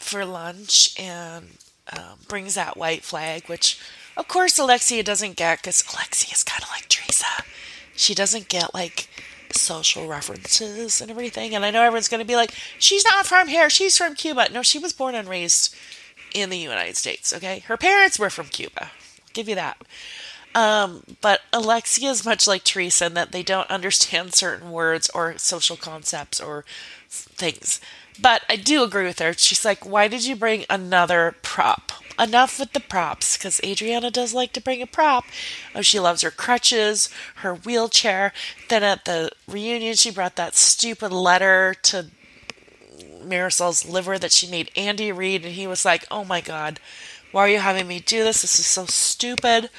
[0.00, 1.50] for lunch and
[1.96, 3.78] um, brings that white flag, which
[4.16, 7.44] of course Alexia doesn't get because Alexia is kind of like Teresa.
[7.94, 9.08] She doesn't get like
[9.52, 11.54] social references and everything.
[11.54, 14.48] And I know everyone's going to be like, she's not from here, she's from Cuba.
[14.52, 15.74] No, she was born and raised
[16.34, 17.60] in the United States, okay?
[17.60, 18.84] Her parents were from Cuba.
[18.84, 19.82] I'll give you that.
[20.54, 25.38] Um, but Alexia is much like Teresa in that they don't understand certain words or
[25.38, 26.64] social concepts or
[27.08, 27.80] things.
[28.18, 29.32] But I do agree with her.
[29.32, 31.92] She's like, why did you bring another prop?
[32.18, 35.24] Enough with the props, because Adriana does like to bring a prop.
[35.74, 38.32] Oh, she loves her crutches, her wheelchair.
[38.68, 42.10] Then at the reunion, she brought that stupid letter to
[43.24, 46.78] Marysol's liver that she made Andy read, and he was like, oh my god,
[47.32, 48.42] why are you having me do this?
[48.42, 49.70] This is so stupid.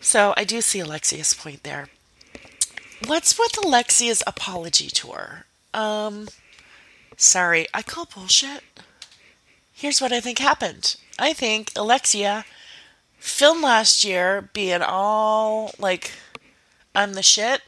[0.00, 1.88] So I do see Alexia's point there.
[3.06, 5.46] What's with Alexia's apology tour?
[5.74, 6.28] Um,
[7.16, 8.62] Sorry, I call bullshit.
[9.72, 10.96] Here's what I think happened.
[11.18, 12.44] I think Alexia
[13.18, 16.12] filmed last year being all like,
[16.94, 17.62] I'm the shit.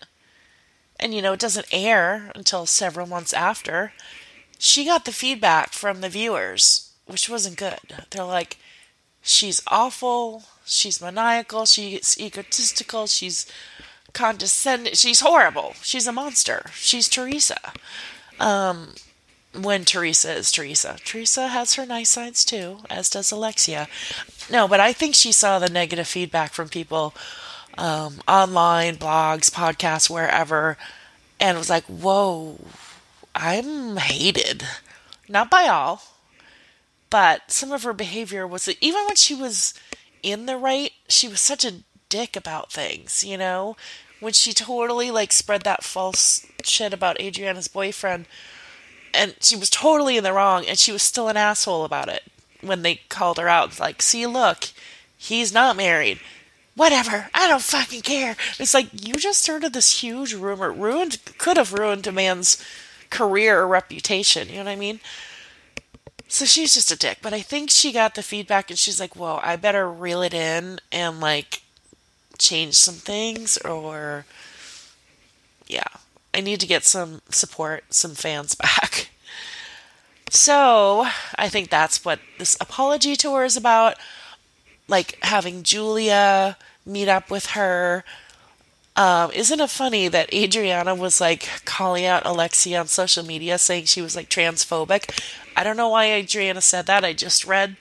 [1.00, 3.92] And you know, it doesn't air until several months after.
[4.58, 7.78] She got the feedback from the viewers, which wasn't good.
[8.10, 8.58] They're like,
[9.22, 13.46] she's awful, she's maniacal, she's egotistical, she's
[14.12, 17.72] condescending, she's horrible, she's a monster, she's Teresa.
[18.40, 18.94] Um,
[19.62, 20.96] when Teresa is Teresa.
[21.04, 23.88] Teresa has her nice sides too, as does Alexia.
[24.50, 27.14] No, but I think she saw the negative feedback from people
[27.76, 30.76] um, online, blogs, podcasts, wherever,
[31.38, 32.58] and was like, whoa,
[33.34, 34.64] I'm hated.
[35.28, 36.02] Not by all,
[37.10, 39.74] but some of her behavior was even when she was
[40.22, 43.76] in the right, she was such a dick about things, you know?
[44.20, 48.26] When she totally like spread that false shit about Adriana's boyfriend
[49.14, 52.24] and she was totally in the wrong and she was still an asshole about it
[52.60, 53.78] when they called her out.
[53.78, 54.68] Like see look
[55.16, 56.20] he's not married.
[56.74, 57.28] Whatever.
[57.34, 58.36] I don't fucking care.
[58.58, 60.72] It's like you just started this huge rumor.
[60.72, 62.64] Ruined could have ruined a man's
[63.10, 64.48] career or reputation.
[64.48, 65.00] You know what i mean?
[66.28, 67.18] So she's just a dick.
[67.22, 70.34] But i think she got the feedback and she's like well i better reel it
[70.34, 71.62] in and like
[72.38, 74.24] change some things or
[75.66, 75.82] yeah
[76.38, 79.10] I need to get some support, some fans back.
[80.30, 81.06] So
[81.38, 83.96] I think that's what this apology tour is about.
[84.86, 88.04] Like having Julia meet up with her.
[88.94, 93.86] Um, isn't it funny that Adriana was like calling out Alexia on social media saying
[93.86, 95.18] she was like transphobic?
[95.56, 97.06] I don't know why Adriana said that.
[97.06, 97.78] I just read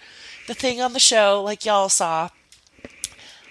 [0.48, 2.30] the thing on the show, like y'all saw.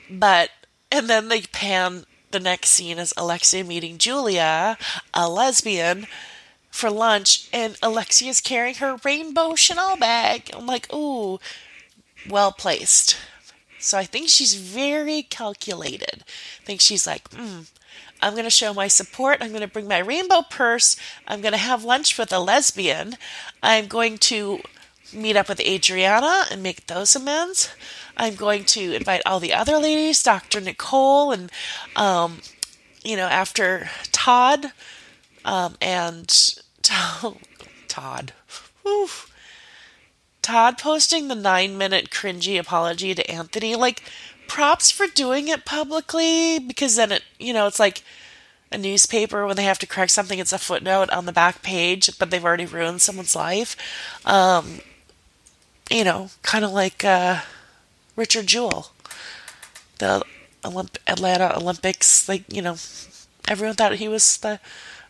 [0.09, 0.49] But,
[0.91, 4.76] and then they pan the next scene is Alexia meeting Julia,
[5.14, 6.07] a lesbian,
[6.70, 10.51] for lunch, and Alexia is carrying her rainbow Chanel bag.
[10.53, 11.41] I'm like, ooh,
[12.28, 13.16] well placed.
[13.78, 16.24] So I think she's very calculated.
[16.61, 17.61] I think she's like, hmm,
[18.20, 19.39] I'm going to show my support.
[19.41, 20.95] I'm going to bring my rainbow purse.
[21.26, 23.16] I'm going to have lunch with a lesbian.
[23.62, 24.61] I'm going to
[25.13, 27.71] meet up with Adriana and make those amends.
[28.17, 30.61] I'm going to invite all the other ladies, Dr.
[30.61, 31.51] Nicole, and,
[31.95, 32.41] um,
[33.05, 34.73] you know, after Todd
[35.45, 36.29] um, and
[37.89, 38.33] Todd.
[38.87, 39.33] Oof.
[40.43, 44.03] Todd posting the nine minute cringy apology to Anthony, like,
[44.49, 48.03] props for doing it publicly because then it, you know, it's like
[48.73, 52.19] a newspaper when they have to correct something, it's a footnote on the back page,
[52.19, 53.77] but they've already ruined someone's life.
[54.25, 54.81] Um,
[55.91, 57.41] you know, kind of like uh,
[58.16, 58.93] Richard Jewell,
[59.99, 60.22] the
[60.64, 62.28] Olymp- Atlanta Olympics.
[62.28, 62.76] Like, you know,
[63.49, 64.61] everyone thought he was the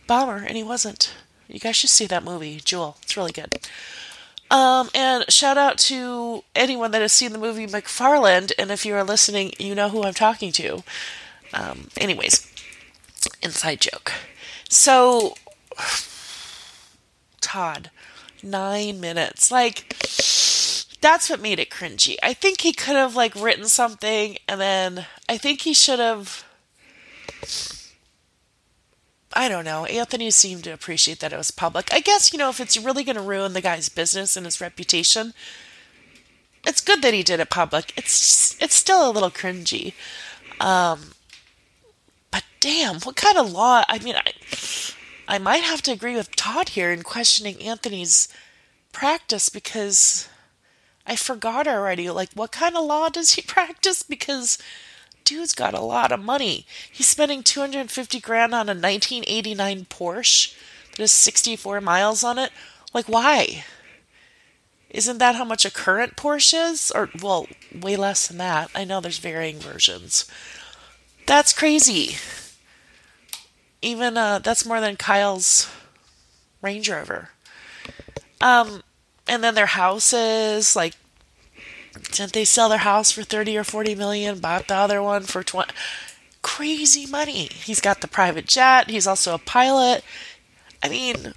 [0.07, 1.15] bomber, and he wasn't.
[1.49, 2.97] You guys should see that movie, Jewell.
[3.03, 3.59] It's really good.
[4.51, 8.95] Um, and shout out to anyone that has seen the movie McFarland, and if you
[8.95, 10.85] are listening, you know who I'm talking to.
[11.53, 12.47] Um, anyways,
[13.43, 14.13] inside joke.
[14.69, 15.35] So,
[17.41, 17.91] Todd,
[18.43, 19.51] nine minutes.
[19.51, 19.97] Like,
[21.07, 22.17] that's what made it cringy.
[22.21, 26.45] I think he could have, like, written something, and then I think he should have
[29.33, 29.85] I don't know.
[29.85, 31.93] Anthony seemed to appreciate that it was public.
[31.93, 34.63] I guess, you know, if it's really going to ruin the guy's business and his
[34.63, 35.35] reputation,
[36.67, 37.93] it's good that he did it public.
[37.99, 39.93] It's it's still a little cringy.
[40.59, 41.13] Um,
[42.31, 43.85] but damn, what kind of law?
[43.89, 44.33] I mean, I
[45.29, 48.29] I might have to agree with Todd here in questioning Anthony's
[48.93, 50.31] practice because
[51.07, 52.11] I forgot already.
[52.11, 54.03] Like, what kind of law does he practice?
[54.03, 54.59] Because
[55.25, 56.67] dude's got a lot of money.
[56.91, 60.55] He's spending 250 grand on a 1989 Porsche
[60.91, 62.51] that has 64 miles on it.
[62.95, 63.65] Like, why?
[64.89, 66.91] Isn't that how much a current Porsche is?
[66.91, 68.71] Or, well, way less than that.
[68.75, 70.31] I know there's varying versions.
[71.27, 72.17] That's crazy.
[73.83, 75.69] Even, uh, that's more than Kyle's
[76.63, 77.31] Range Rover.
[78.41, 78.83] Um,
[79.29, 80.95] and then their houses, like
[82.13, 85.43] didn't they sell their house for 30 or 40 million, bought the other one for
[85.43, 85.73] 20?
[86.43, 87.49] Crazy money.
[87.53, 88.91] He's got the private jet.
[88.91, 90.05] He's also a pilot.
[90.83, 91.33] I mean,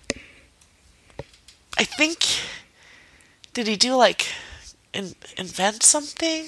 [1.77, 2.25] I think,
[3.53, 4.27] did he do like
[4.93, 6.47] in, invent something?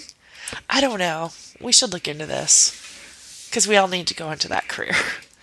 [0.69, 1.31] I don't know.
[1.59, 4.95] We should look into this because we all need to go into that career.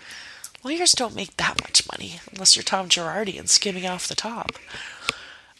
[0.65, 4.58] Lawyers don't make that much money unless you're Tom Girardi and skimming off the top.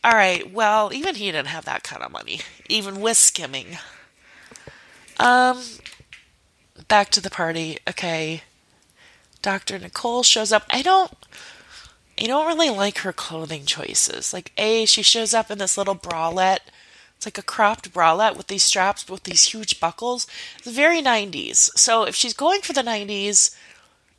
[0.05, 3.79] All right, well, even he didn't have that kind of money, even with skimming.
[5.19, 5.61] Um,
[6.87, 7.79] back to the party.
[7.89, 8.43] Okay,
[9.43, 9.79] Dr.
[9.79, 10.65] Nicole shows up.
[10.71, 11.13] I don't,
[12.21, 14.33] I don't really like her clothing choices.
[14.33, 16.71] Like, A, she shows up in this little bralette.
[17.17, 20.29] It's like a cropped bralette with these straps with these huge buckles.
[20.59, 21.71] It's very 90s.
[21.77, 23.57] So if she's going for the 90s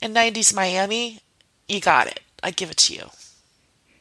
[0.02, 1.22] and 90s Miami,
[1.70, 2.20] you got it.
[2.44, 3.10] I give it to you.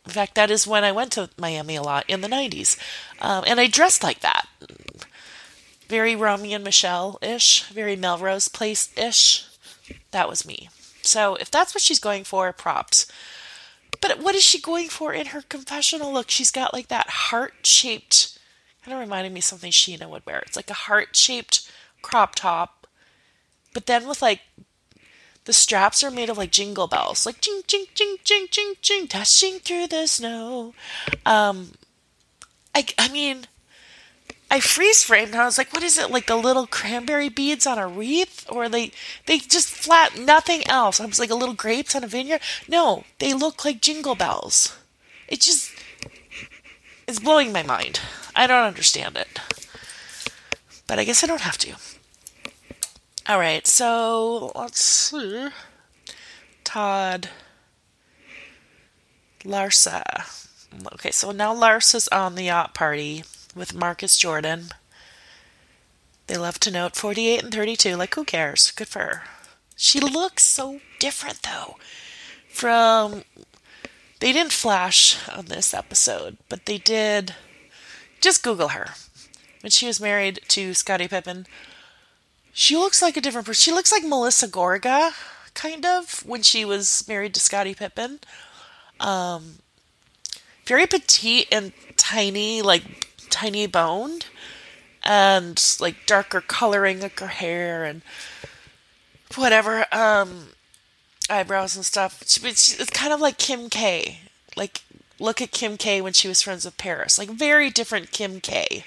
[0.08, 2.78] In fact, that is when I went to Miami a lot in the 90s.
[3.20, 4.48] Um, and I dressed like that.
[5.86, 9.44] Very Romy and Michelle ish, very Melrose Place ish.
[10.12, 10.70] That was me.
[11.02, 13.06] So if that's what she's going for, props.
[14.00, 16.30] But what is she going for in her confessional look?
[16.30, 18.38] She's got like that heart shaped,
[18.82, 20.42] kind of reminding me something Sheena would wear.
[20.46, 22.86] It's like a heart shaped crop top,
[23.74, 24.40] but then with like
[25.48, 29.06] the straps are made of like jingle bells, like ching ching ching ching ching ching,
[29.06, 30.74] dashing through the snow.
[31.24, 31.72] Um,
[32.74, 33.46] I I mean,
[34.50, 35.34] I freeze framed.
[35.34, 36.10] I was like, what is it?
[36.10, 38.92] Like the little cranberry beads on a wreath, or they
[39.24, 41.00] they just flat nothing else.
[41.00, 42.42] I was like a little grapes on a vineyard.
[42.68, 44.76] No, they look like jingle bells.
[45.28, 45.72] It just
[47.06, 48.00] it's blowing my mind.
[48.36, 49.40] I don't understand it,
[50.86, 51.97] but I guess I don't have to.
[53.28, 55.48] All right, so let's see.
[56.64, 57.28] Todd.
[59.44, 60.02] Larsa.
[60.94, 63.24] Okay, so now Larsa's on the yacht party
[63.54, 64.68] with Marcus Jordan.
[66.26, 67.96] They love to note 48 and 32.
[67.96, 68.70] Like, who cares?
[68.70, 69.22] Good for her.
[69.76, 71.76] She looks so different, though.
[72.48, 73.24] From.
[74.20, 77.34] They didn't flash on this episode, but they did.
[78.22, 78.94] Just Google her.
[79.60, 81.46] When she was married to Scottie Pippen,
[82.58, 83.60] she looks like a different person.
[83.60, 85.12] She looks like Melissa Gorga,
[85.54, 88.18] kind of, when she was married to Scottie Pippen.
[88.98, 89.60] Um,
[90.66, 92.82] very petite and tiny, like
[93.30, 94.26] tiny boned,
[95.04, 98.02] and like darker coloring of her hair and
[99.36, 100.48] whatever um
[101.30, 102.22] eyebrows and stuff.
[102.22, 104.22] It's, it's kind of like Kim K.
[104.56, 104.82] Like
[105.20, 107.20] look at Kim K when she was friends with Paris.
[107.20, 108.82] Like very different Kim K.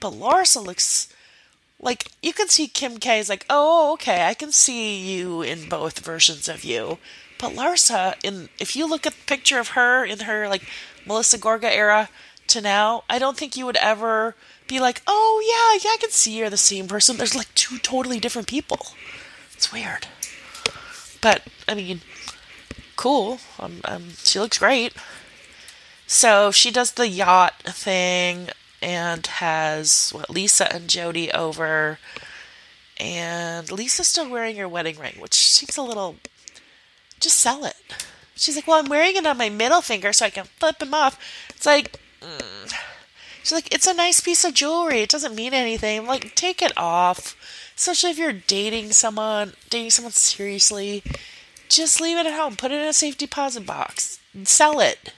[0.00, 1.06] But Larsa looks
[1.80, 5.68] like you can see Kim K is like, oh, okay, I can see you in
[5.68, 6.98] both versions of you.
[7.38, 10.66] But Larsa, in if you look at the picture of her in her like
[11.06, 12.08] Melissa Gorga era
[12.48, 14.34] to now, I don't think you would ever
[14.66, 17.16] be like, oh yeah, yeah, I can see you're the same person.
[17.16, 18.86] There's like two totally different people.
[19.52, 20.06] It's weird.
[21.20, 22.00] But I mean,
[22.96, 23.38] cool.
[23.58, 24.94] Um, um, she looks great.
[26.06, 28.48] So she does the yacht thing
[28.82, 31.98] and has what Lisa and Jody over.
[32.98, 36.16] And Lisa's still wearing her wedding ring, which seems a little.
[37.20, 37.76] Just sell it.
[38.34, 40.92] She's like, well, I'm wearing it on my middle finger so I can flip him
[40.92, 41.18] off.
[41.50, 42.74] It's like, mm.
[43.42, 45.00] she's like, it's a nice piece of jewelry.
[45.00, 46.00] It doesn't mean anything.
[46.00, 47.34] I'm like, take it off.
[47.74, 51.02] Especially if you're dating someone, dating someone seriously.
[51.68, 52.56] Just leave it at home.
[52.56, 54.20] Put it in a safe deposit box.
[54.44, 55.12] Sell it.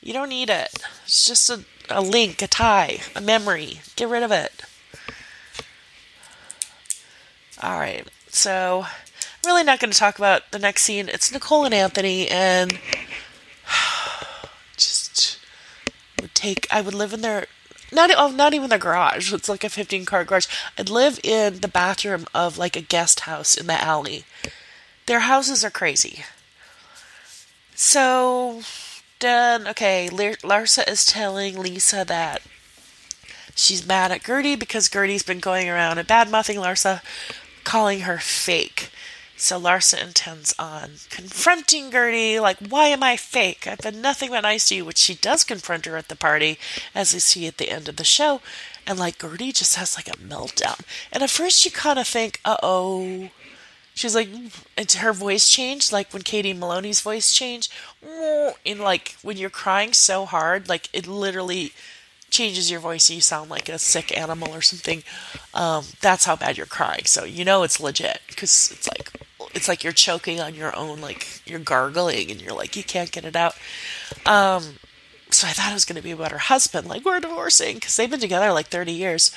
[0.00, 0.70] You don't need it.
[1.04, 1.64] It's just a,
[1.94, 3.80] a link, a tie, a memory.
[3.96, 4.62] Get rid of it.
[7.62, 8.06] All right.
[8.28, 11.08] So, I'm really not going to talk about the next scene.
[11.08, 12.78] It's Nicole and Anthony, and
[14.76, 15.38] just
[16.20, 16.66] would take.
[16.70, 17.46] I would live in their
[17.92, 19.32] not oh, not even the garage.
[19.32, 20.46] It's like a 15 car garage.
[20.78, 24.24] I'd live in the bathroom of like a guest house in the alley.
[25.06, 26.24] Their houses are crazy.
[27.74, 28.62] So
[29.24, 32.42] okay, Larsa is telling Lisa that
[33.54, 37.02] she's mad at Guerdy because Guerdy's been going around and bad mouthing Larsa,
[37.64, 38.90] calling her fake.
[39.36, 43.66] So Larsa intends on confronting Guerdy, like, why am I fake?
[43.66, 46.58] I've been nothing but nice to you, which she does confront her at the party,
[46.94, 48.40] as we see at the end of the show.
[48.86, 50.80] And like Guerdy just has like a meltdown.
[51.10, 53.30] And at first you kind of think, uh oh.
[54.02, 54.30] She's like,
[54.76, 57.72] and her voice changed, like when Katie Maloney's voice changed.
[58.64, 61.72] In like when you're crying so hard, like it literally
[62.28, 65.04] changes your voice and you sound like a sick animal or something.
[65.54, 67.04] Um, that's how bad you're crying.
[67.04, 69.12] So you know it's legit because it's like
[69.54, 73.12] it's like you're choking on your own, like you're gargling and you're like, you can't
[73.12, 73.54] get it out.
[74.26, 74.80] Um,
[75.30, 77.94] so I thought it was going to be about her husband, like, we're divorcing because
[77.94, 79.30] they've been together like 30 years.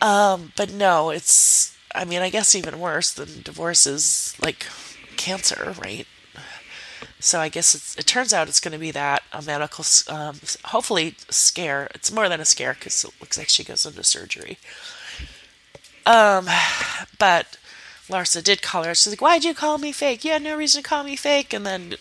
[0.00, 4.66] Um, but no, it's, I mean, I guess even worse than divorce is like
[5.16, 6.06] cancer, right?
[7.20, 11.16] So I guess it turns out it's going to be that a medical, um, hopefully
[11.28, 11.88] scare.
[11.94, 14.58] It's more than a scare because it looks like she goes into surgery.
[16.06, 16.46] Um,
[17.18, 17.58] but
[18.08, 18.94] Larsa did call her.
[18.94, 20.24] She's like, Why'd you call me fake?
[20.24, 21.52] You had no reason to call me fake.
[21.52, 21.96] And then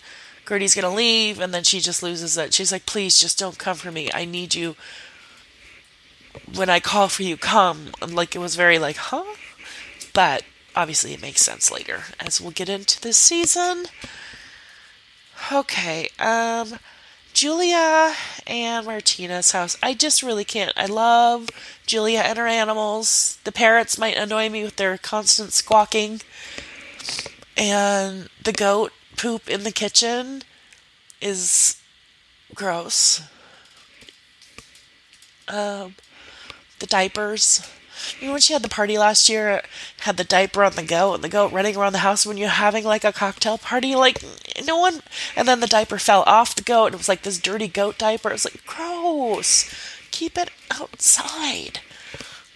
[0.46, 1.40] Guerdy's going to leave.
[1.40, 2.54] And then she just loses it.
[2.54, 4.10] She's like, Please, just don't come for me.
[4.14, 4.76] I need you.
[6.54, 7.92] When I call for you, come.
[8.02, 9.26] And like, it was very like, Huh?
[10.18, 10.46] But
[10.76, 13.86] obviously, it makes sense later as we'll get into this season.
[15.54, 16.10] Okay.
[16.18, 16.80] Um,
[17.34, 18.16] Julia
[18.48, 19.78] and Martina's house.
[19.84, 20.74] I just really can't.
[20.76, 21.50] I love
[21.86, 23.38] Julia and her animals.
[23.44, 26.22] The parrots might annoy me with their constant squawking.
[27.56, 30.42] And the goat poop in the kitchen
[31.22, 31.80] is
[32.56, 33.22] gross.
[35.48, 35.94] Um,
[36.80, 37.62] the diapers.
[38.22, 39.62] Know when she had the party last year,
[40.02, 42.50] had the diaper on the goat and the goat running around the house when you're
[42.50, 43.96] having like a cocktail party?
[43.96, 44.24] Like,
[44.66, 45.02] no one.
[45.36, 47.98] And then the diaper fell off the goat and it was like this dirty goat
[47.98, 48.30] diaper.
[48.30, 49.74] It was like, gross.
[50.12, 51.80] Keep it outside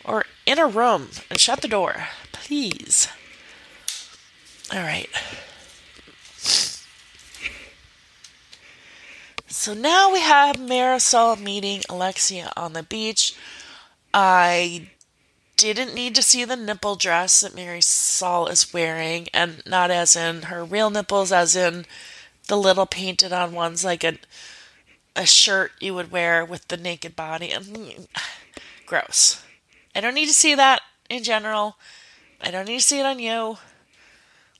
[0.03, 3.07] or in a room and shut the door, please.
[4.73, 5.09] All right.
[9.47, 13.35] So now we have Marysol meeting Alexia on the beach.
[14.13, 14.89] I
[15.61, 20.43] didn't need to see the nipple dress that Marysol is wearing, and not as in
[20.43, 21.85] her real nipples, as in
[22.47, 24.17] the little painted on ones like a
[25.15, 27.53] a shirt you would wear with the naked body.
[28.85, 29.43] Gross.
[29.95, 31.77] I don't need to see that in general.
[32.41, 33.57] I don't need to see it on you.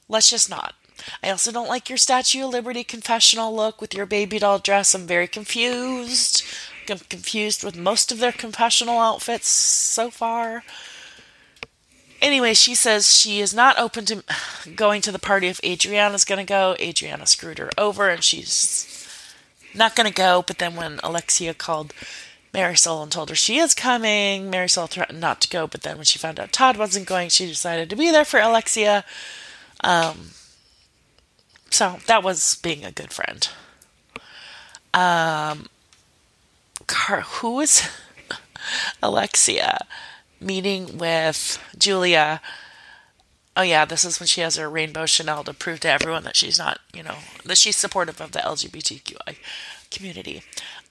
[0.10, 0.76] Let's just not.
[1.24, 4.93] I also don't like your Statue of Liberty confessional look with your baby doll dress.
[4.93, 6.43] I'm very confused.
[6.97, 10.63] Confused with most of their confessional outfits so far.
[12.21, 14.23] Anyway, she says she is not open to
[14.75, 16.75] going to the party if Adriana's going to go.
[16.79, 19.07] Adriana screwed her over and she's
[19.73, 20.43] not going to go.
[20.45, 21.93] But then when Alexia called
[22.53, 25.65] Marysol and told her she is coming, Marysol threatened not to go.
[25.65, 28.39] But then when she found out Todd wasn't going, she decided to be there for
[28.39, 29.03] Alexia.
[29.83, 30.31] Um,
[31.71, 33.49] so that was being a good friend.
[34.93, 35.69] Um,
[36.88, 37.89] Car- who is
[39.01, 39.79] Alexia?
[40.43, 42.41] meeting with Julia
[43.55, 46.36] oh yeah, this is when she has her rainbow Chanel to prove to everyone that
[46.36, 49.36] she's not, you know, that she's supportive of the LGBTQI
[49.89, 50.43] community.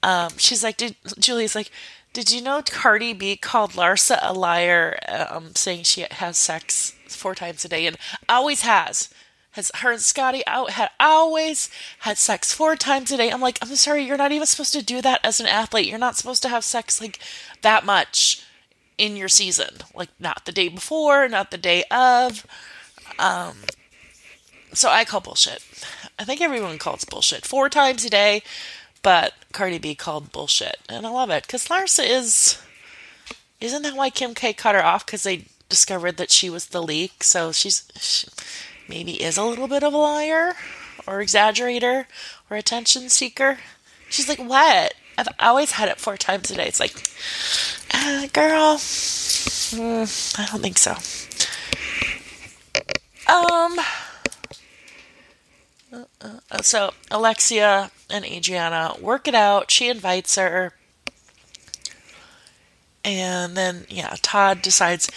[0.03, 1.71] Um, she's like, did Julie's like,
[2.13, 7.35] did you know Cardi B called Larsa a liar, um, saying she has sex four
[7.35, 9.09] times a day and always has?
[9.51, 13.29] Has her and Scottie out had always had sex four times a day.
[13.29, 15.87] I'm like, I'm sorry, you're not even supposed to do that as an athlete.
[15.87, 17.19] You're not supposed to have sex like
[17.61, 18.43] that much
[18.97, 19.77] in your season.
[19.93, 22.45] Like not the day before, not the day of.
[23.19, 23.57] Um
[24.73, 25.61] so I call bullshit.
[26.17, 27.45] I think everyone calls bullshit.
[27.45, 28.43] Four times a day
[29.01, 32.61] but Cardi B called bullshit, and I love it because Larsa is.
[33.59, 35.05] Isn't that why Kim K cut her off?
[35.05, 38.27] Because they discovered that she was the leak, so she's she
[38.91, 40.53] maybe is a little bit of a liar
[41.07, 42.05] or exaggerator
[42.49, 43.57] or attention seeker.
[44.09, 44.93] She's like, what?
[45.17, 46.67] I've always had it four times a day.
[46.67, 46.93] It's like,
[47.93, 50.91] uh, girl, mm, I don't think so.
[53.31, 53.79] Um.
[55.93, 59.71] Uh, uh, so Alexia and Adriana work it out.
[59.71, 60.73] She invites her.
[63.03, 65.09] And then, yeah, Todd decides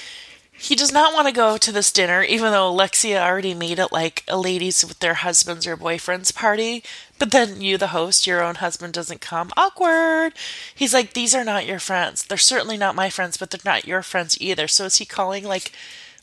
[0.65, 3.93] he does not want to go to this dinner, even though Alexia already made it
[3.93, 6.83] like a ladies with their husbands or boyfriends party.
[7.19, 9.51] But then you, the host, your own husband doesn't come.
[9.59, 10.33] Awkward.
[10.75, 12.25] He's like, these are not your friends.
[12.25, 14.67] They're certainly not my friends, but they're not your friends either.
[14.67, 15.71] So is he calling like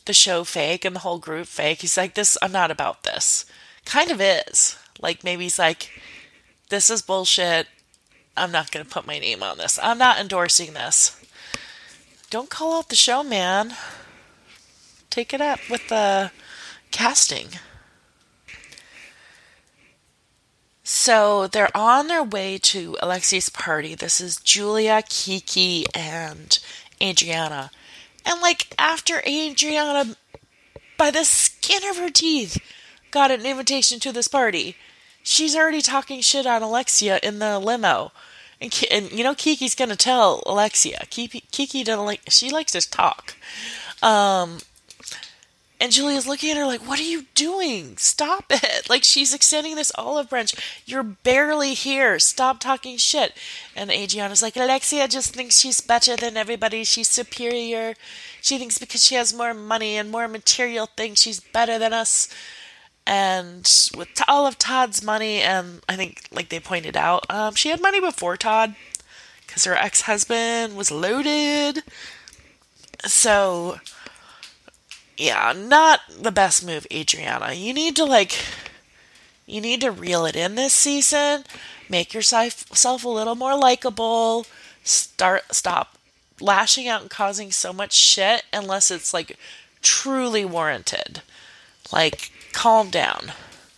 [0.05, 1.81] the show fake and the whole group fake?
[1.81, 3.45] He's like, this, I'm not about this.
[3.85, 4.75] Kind of is.
[4.99, 5.91] Like maybe he's like,
[6.69, 7.67] this is bullshit.
[8.35, 9.77] I'm not going to put my name on this.
[9.83, 11.15] I'm not endorsing this.
[12.31, 13.75] Don't call out the show, man.
[15.11, 16.31] Take it up with the
[16.89, 17.49] casting.
[20.83, 23.93] So they're on their way to Alexi's party.
[23.93, 26.57] This is Julia, Kiki, and
[27.01, 27.71] Adriana.
[28.25, 30.15] And like after Adriana,
[30.97, 32.57] by the skin of her teeth,
[33.11, 34.77] got an invitation to this party,
[35.21, 38.13] she's already talking shit on Alexia in the limo.
[38.61, 41.03] And, and you know Kiki's gonna tell Alexia.
[41.09, 42.21] Kiki, Kiki doesn't like.
[42.29, 43.35] She likes to talk.
[44.01, 44.59] Um,
[45.81, 47.97] and Julia's looking at her like, "What are you doing?
[47.97, 50.53] Stop it!" Like she's extending this olive branch.
[50.85, 52.19] You're barely here.
[52.19, 53.35] Stop talking shit.
[53.75, 56.83] And Adriana's like, "Alexia just thinks she's better than everybody.
[56.83, 57.95] She's superior.
[58.41, 62.29] She thinks because she has more money and more material things, she's better than us."
[63.07, 63.67] and
[63.97, 67.81] with all of Todd's money, and I think, like they pointed out, um, she had
[67.81, 68.75] money before Todd
[69.45, 71.83] because her ex husband was loaded.
[73.05, 73.79] So,
[75.21, 77.53] yeah, not the best move, Adriana.
[77.53, 78.35] You need to, like,
[79.45, 81.43] you need to reel it in this season,
[81.87, 84.47] make yourself a little more likable,
[84.83, 85.95] start, stop
[86.39, 89.37] lashing out and causing so much shit unless it's, like,
[89.83, 91.21] truly warranted.
[91.93, 93.33] Like, calm down.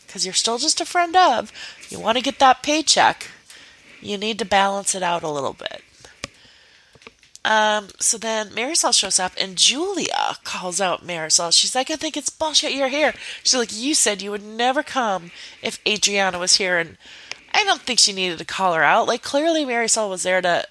[0.07, 1.51] Because you're still just a friend of.
[1.89, 3.29] You want to get that paycheck.
[3.99, 5.83] You need to balance it out a little bit.
[7.45, 11.53] Um, so then Marysol shows up and Julia calls out Marysol.
[11.53, 13.13] She's like, I think it's bullshit you're here.
[13.43, 15.31] She's like, You said you would never come
[15.61, 16.77] if Adriana was here.
[16.77, 16.97] And
[17.53, 19.07] I don't think she needed to call her out.
[19.07, 20.65] Like, clearly Marisol was there to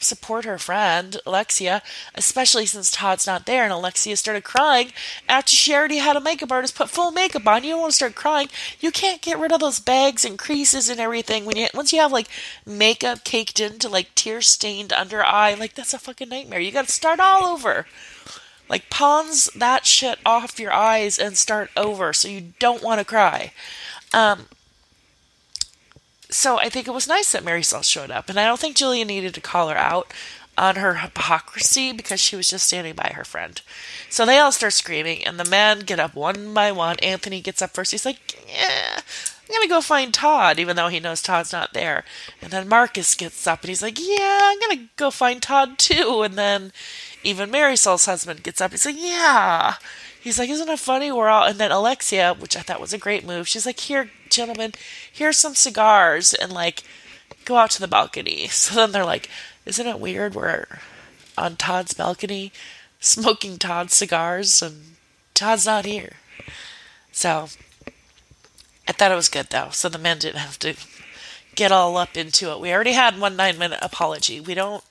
[0.00, 1.82] support her friend, Alexia,
[2.14, 3.64] especially since Todd's not there.
[3.64, 4.92] And Alexia started crying
[5.28, 7.64] after she already had a makeup artist put full makeup on.
[7.64, 8.48] You don't want to start crying.
[8.80, 12.00] You can't get rid of those bags and creases and everything when you once you
[12.00, 12.28] have like
[12.66, 15.54] makeup caked into like tear stained under eye.
[15.54, 16.60] Like that's a fucking nightmare.
[16.60, 17.86] You got to start all over.
[18.68, 23.04] Like pawns that shit off your eyes and start over so you don't want to
[23.04, 23.52] cry.
[24.12, 24.46] Um,
[26.30, 29.04] so I think it was nice that Marysol showed up, and I don't think Julia
[29.04, 30.12] needed to call her out
[30.56, 33.60] on her hypocrisy because she was just standing by her friend.
[34.08, 36.98] So they all start screaming, and the men get up one by one.
[37.00, 37.90] Anthony gets up first.
[37.90, 42.04] He's like, "Yeah, I'm gonna go find Todd," even though he knows Todd's not there.
[42.40, 46.22] And then Marcus gets up and he's like, "Yeah, I'm gonna go find Todd too."
[46.22, 46.72] And then
[47.24, 48.70] even Marysol's husband gets up.
[48.70, 49.76] He's like, "Yeah."
[50.24, 51.12] He's like, Isn't it funny?
[51.12, 51.44] We're all.
[51.44, 54.72] And then Alexia, which I thought was a great move, she's like, Here, gentlemen,
[55.12, 56.82] here's some cigars, and like,
[57.44, 58.48] go out to the balcony.
[58.48, 59.28] So then they're like,
[59.66, 60.34] Isn't it weird?
[60.34, 60.64] We're
[61.36, 62.52] on Todd's balcony
[63.04, 64.96] smoking Todd's cigars, and
[65.34, 66.14] Todd's not here.
[67.12, 67.48] So
[68.88, 69.68] I thought it was good though.
[69.72, 70.74] So the men didn't have to
[71.54, 72.60] get all up into it.
[72.60, 74.40] We already had one nine minute apology.
[74.40, 74.84] We don't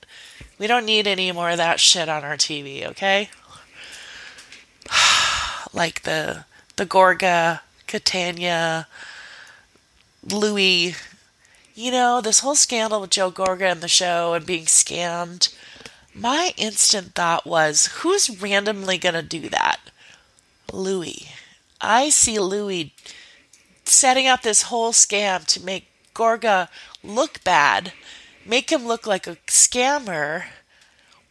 [0.58, 3.30] we don't need any more of that shit on our TV, okay?
[5.74, 6.44] Like the
[6.76, 8.88] the Gorga, Catania,
[10.22, 10.94] Louis.
[11.74, 15.52] You know, this whole scandal with Joe Gorga and the show and being scammed.
[16.14, 19.80] My instant thought was, who's randomly going to do that?
[20.72, 21.28] Louis.
[21.80, 22.94] I see Louis
[23.84, 26.68] setting up this whole scam to make Gorga
[27.02, 27.92] look bad,
[28.46, 30.44] make him look like a scammer,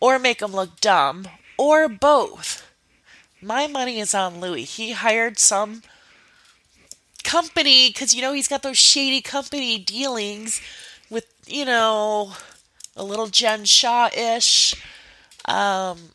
[0.01, 1.27] or make him look dumb,
[1.57, 2.69] or both.
[3.43, 4.63] My money is on Louis.
[4.63, 5.83] He hired some
[7.23, 10.61] company because you know he's got those shady company dealings
[11.09, 12.33] with you know
[12.95, 14.75] a little Jen Shah ish.
[15.45, 16.13] Um,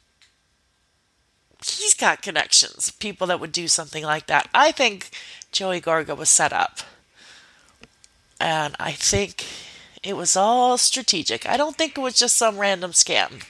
[1.67, 4.49] he's got connections, people that would do something like that.
[4.55, 5.11] I think
[5.53, 6.81] Joey Gorga was set up.
[8.41, 9.45] And I think
[10.03, 11.49] it was all strategic.
[11.49, 13.45] I don't think it was just some random scam.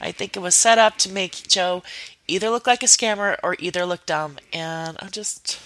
[0.00, 1.82] I think it was set up to make Joe
[2.28, 4.38] either look like a scammer or either look dumb.
[4.52, 5.60] And I'm just,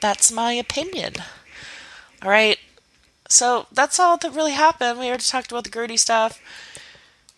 [0.00, 1.14] that's my opinion.
[2.22, 2.58] All right.
[3.28, 4.98] So that's all that really happened.
[4.98, 6.40] We already talked about the Guerdy stuff.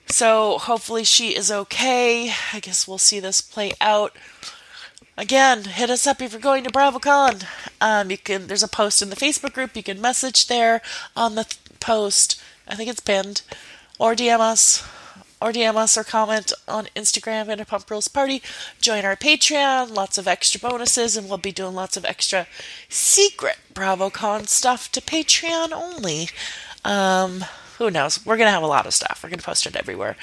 [0.09, 2.33] So hopefully she is okay.
[2.53, 4.17] I guess we'll see this play out.
[5.19, 7.45] Again, hit us up if you're going to BravoCon.
[7.81, 8.47] Um, you can.
[8.47, 9.75] There's a post in the Facebook group.
[9.75, 10.83] You can message there
[11.17, 12.41] on the th- post.
[12.69, 13.41] I think it's pinned,
[13.99, 14.87] or DM us,
[15.47, 18.43] or DM us or comment on Instagram Vanderpump Rules Party.
[18.81, 19.95] Join our Patreon.
[19.95, 22.49] Lots of extra bonuses, and we'll be doing lots of extra
[22.89, 26.31] secret BravoCon stuff to Patreon only.
[26.85, 27.45] Um,
[27.79, 28.27] who knows?
[28.27, 29.21] We're gonna have a lot of stuff.
[29.23, 30.17] We're gonna post it everywhere.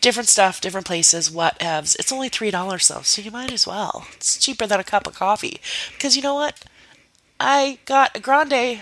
[0.00, 1.96] Different stuff, different places, whatevs.
[1.98, 4.06] It's only three dollars though, so you might as well.
[4.14, 5.60] It's cheaper than a cup of coffee.
[5.92, 6.62] Because you know what?
[7.40, 8.80] I got a grande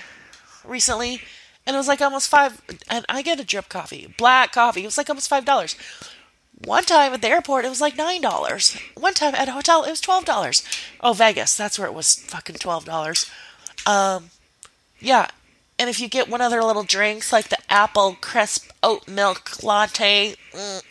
[0.66, 1.22] recently,
[1.69, 2.61] and it was like almost five.
[2.89, 4.83] And I get a drip coffee, black coffee.
[4.83, 5.77] It was like almost five dollars.
[6.64, 8.77] One time at the airport, it was like nine dollars.
[8.97, 10.64] One time at a hotel, it was twelve dollars.
[11.01, 13.31] Oh, Vegas, that's where it was fucking twelve dollars.
[13.87, 14.31] Um,
[14.99, 15.29] yeah,
[15.79, 20.35] and if you get one other little drinks, like the apple crisp oat milk latte,
[20.53, 20.83] mm,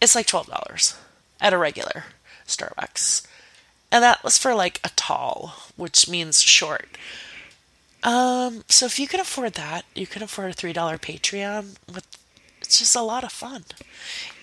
[0.00, 0.96] it's like $12
[1.40, 2.04] at a regular
[2.46, 3.26] Starbucks.
[3.92, 6.88] And that was for like a tall, which means short.
[8.02, 12.06] Um, so if you can afford that, you can afford a $3 Patreon with
[12.68, 13.64] it's just a lot of fun.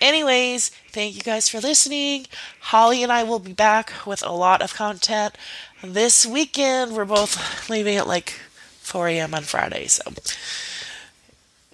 [0.01, 2.25] Anyways, thank you guys for listening.
[2.59, 5.37] Holly and I will be back with a lot of content
[5.83, 6.93] this weekend.
[6.95, 8.31] We're both leaving at like
[8.79, 9.35] 4 a.m.
[9.35, 9.85] on Friday.
[9.85, 10.11] So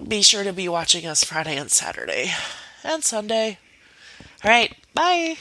[0.05, 2.31] be sure to be watching us Friday and Saturday
[2.83, 3.57] and Sunday.
[4.43, 5.37] All right, bye.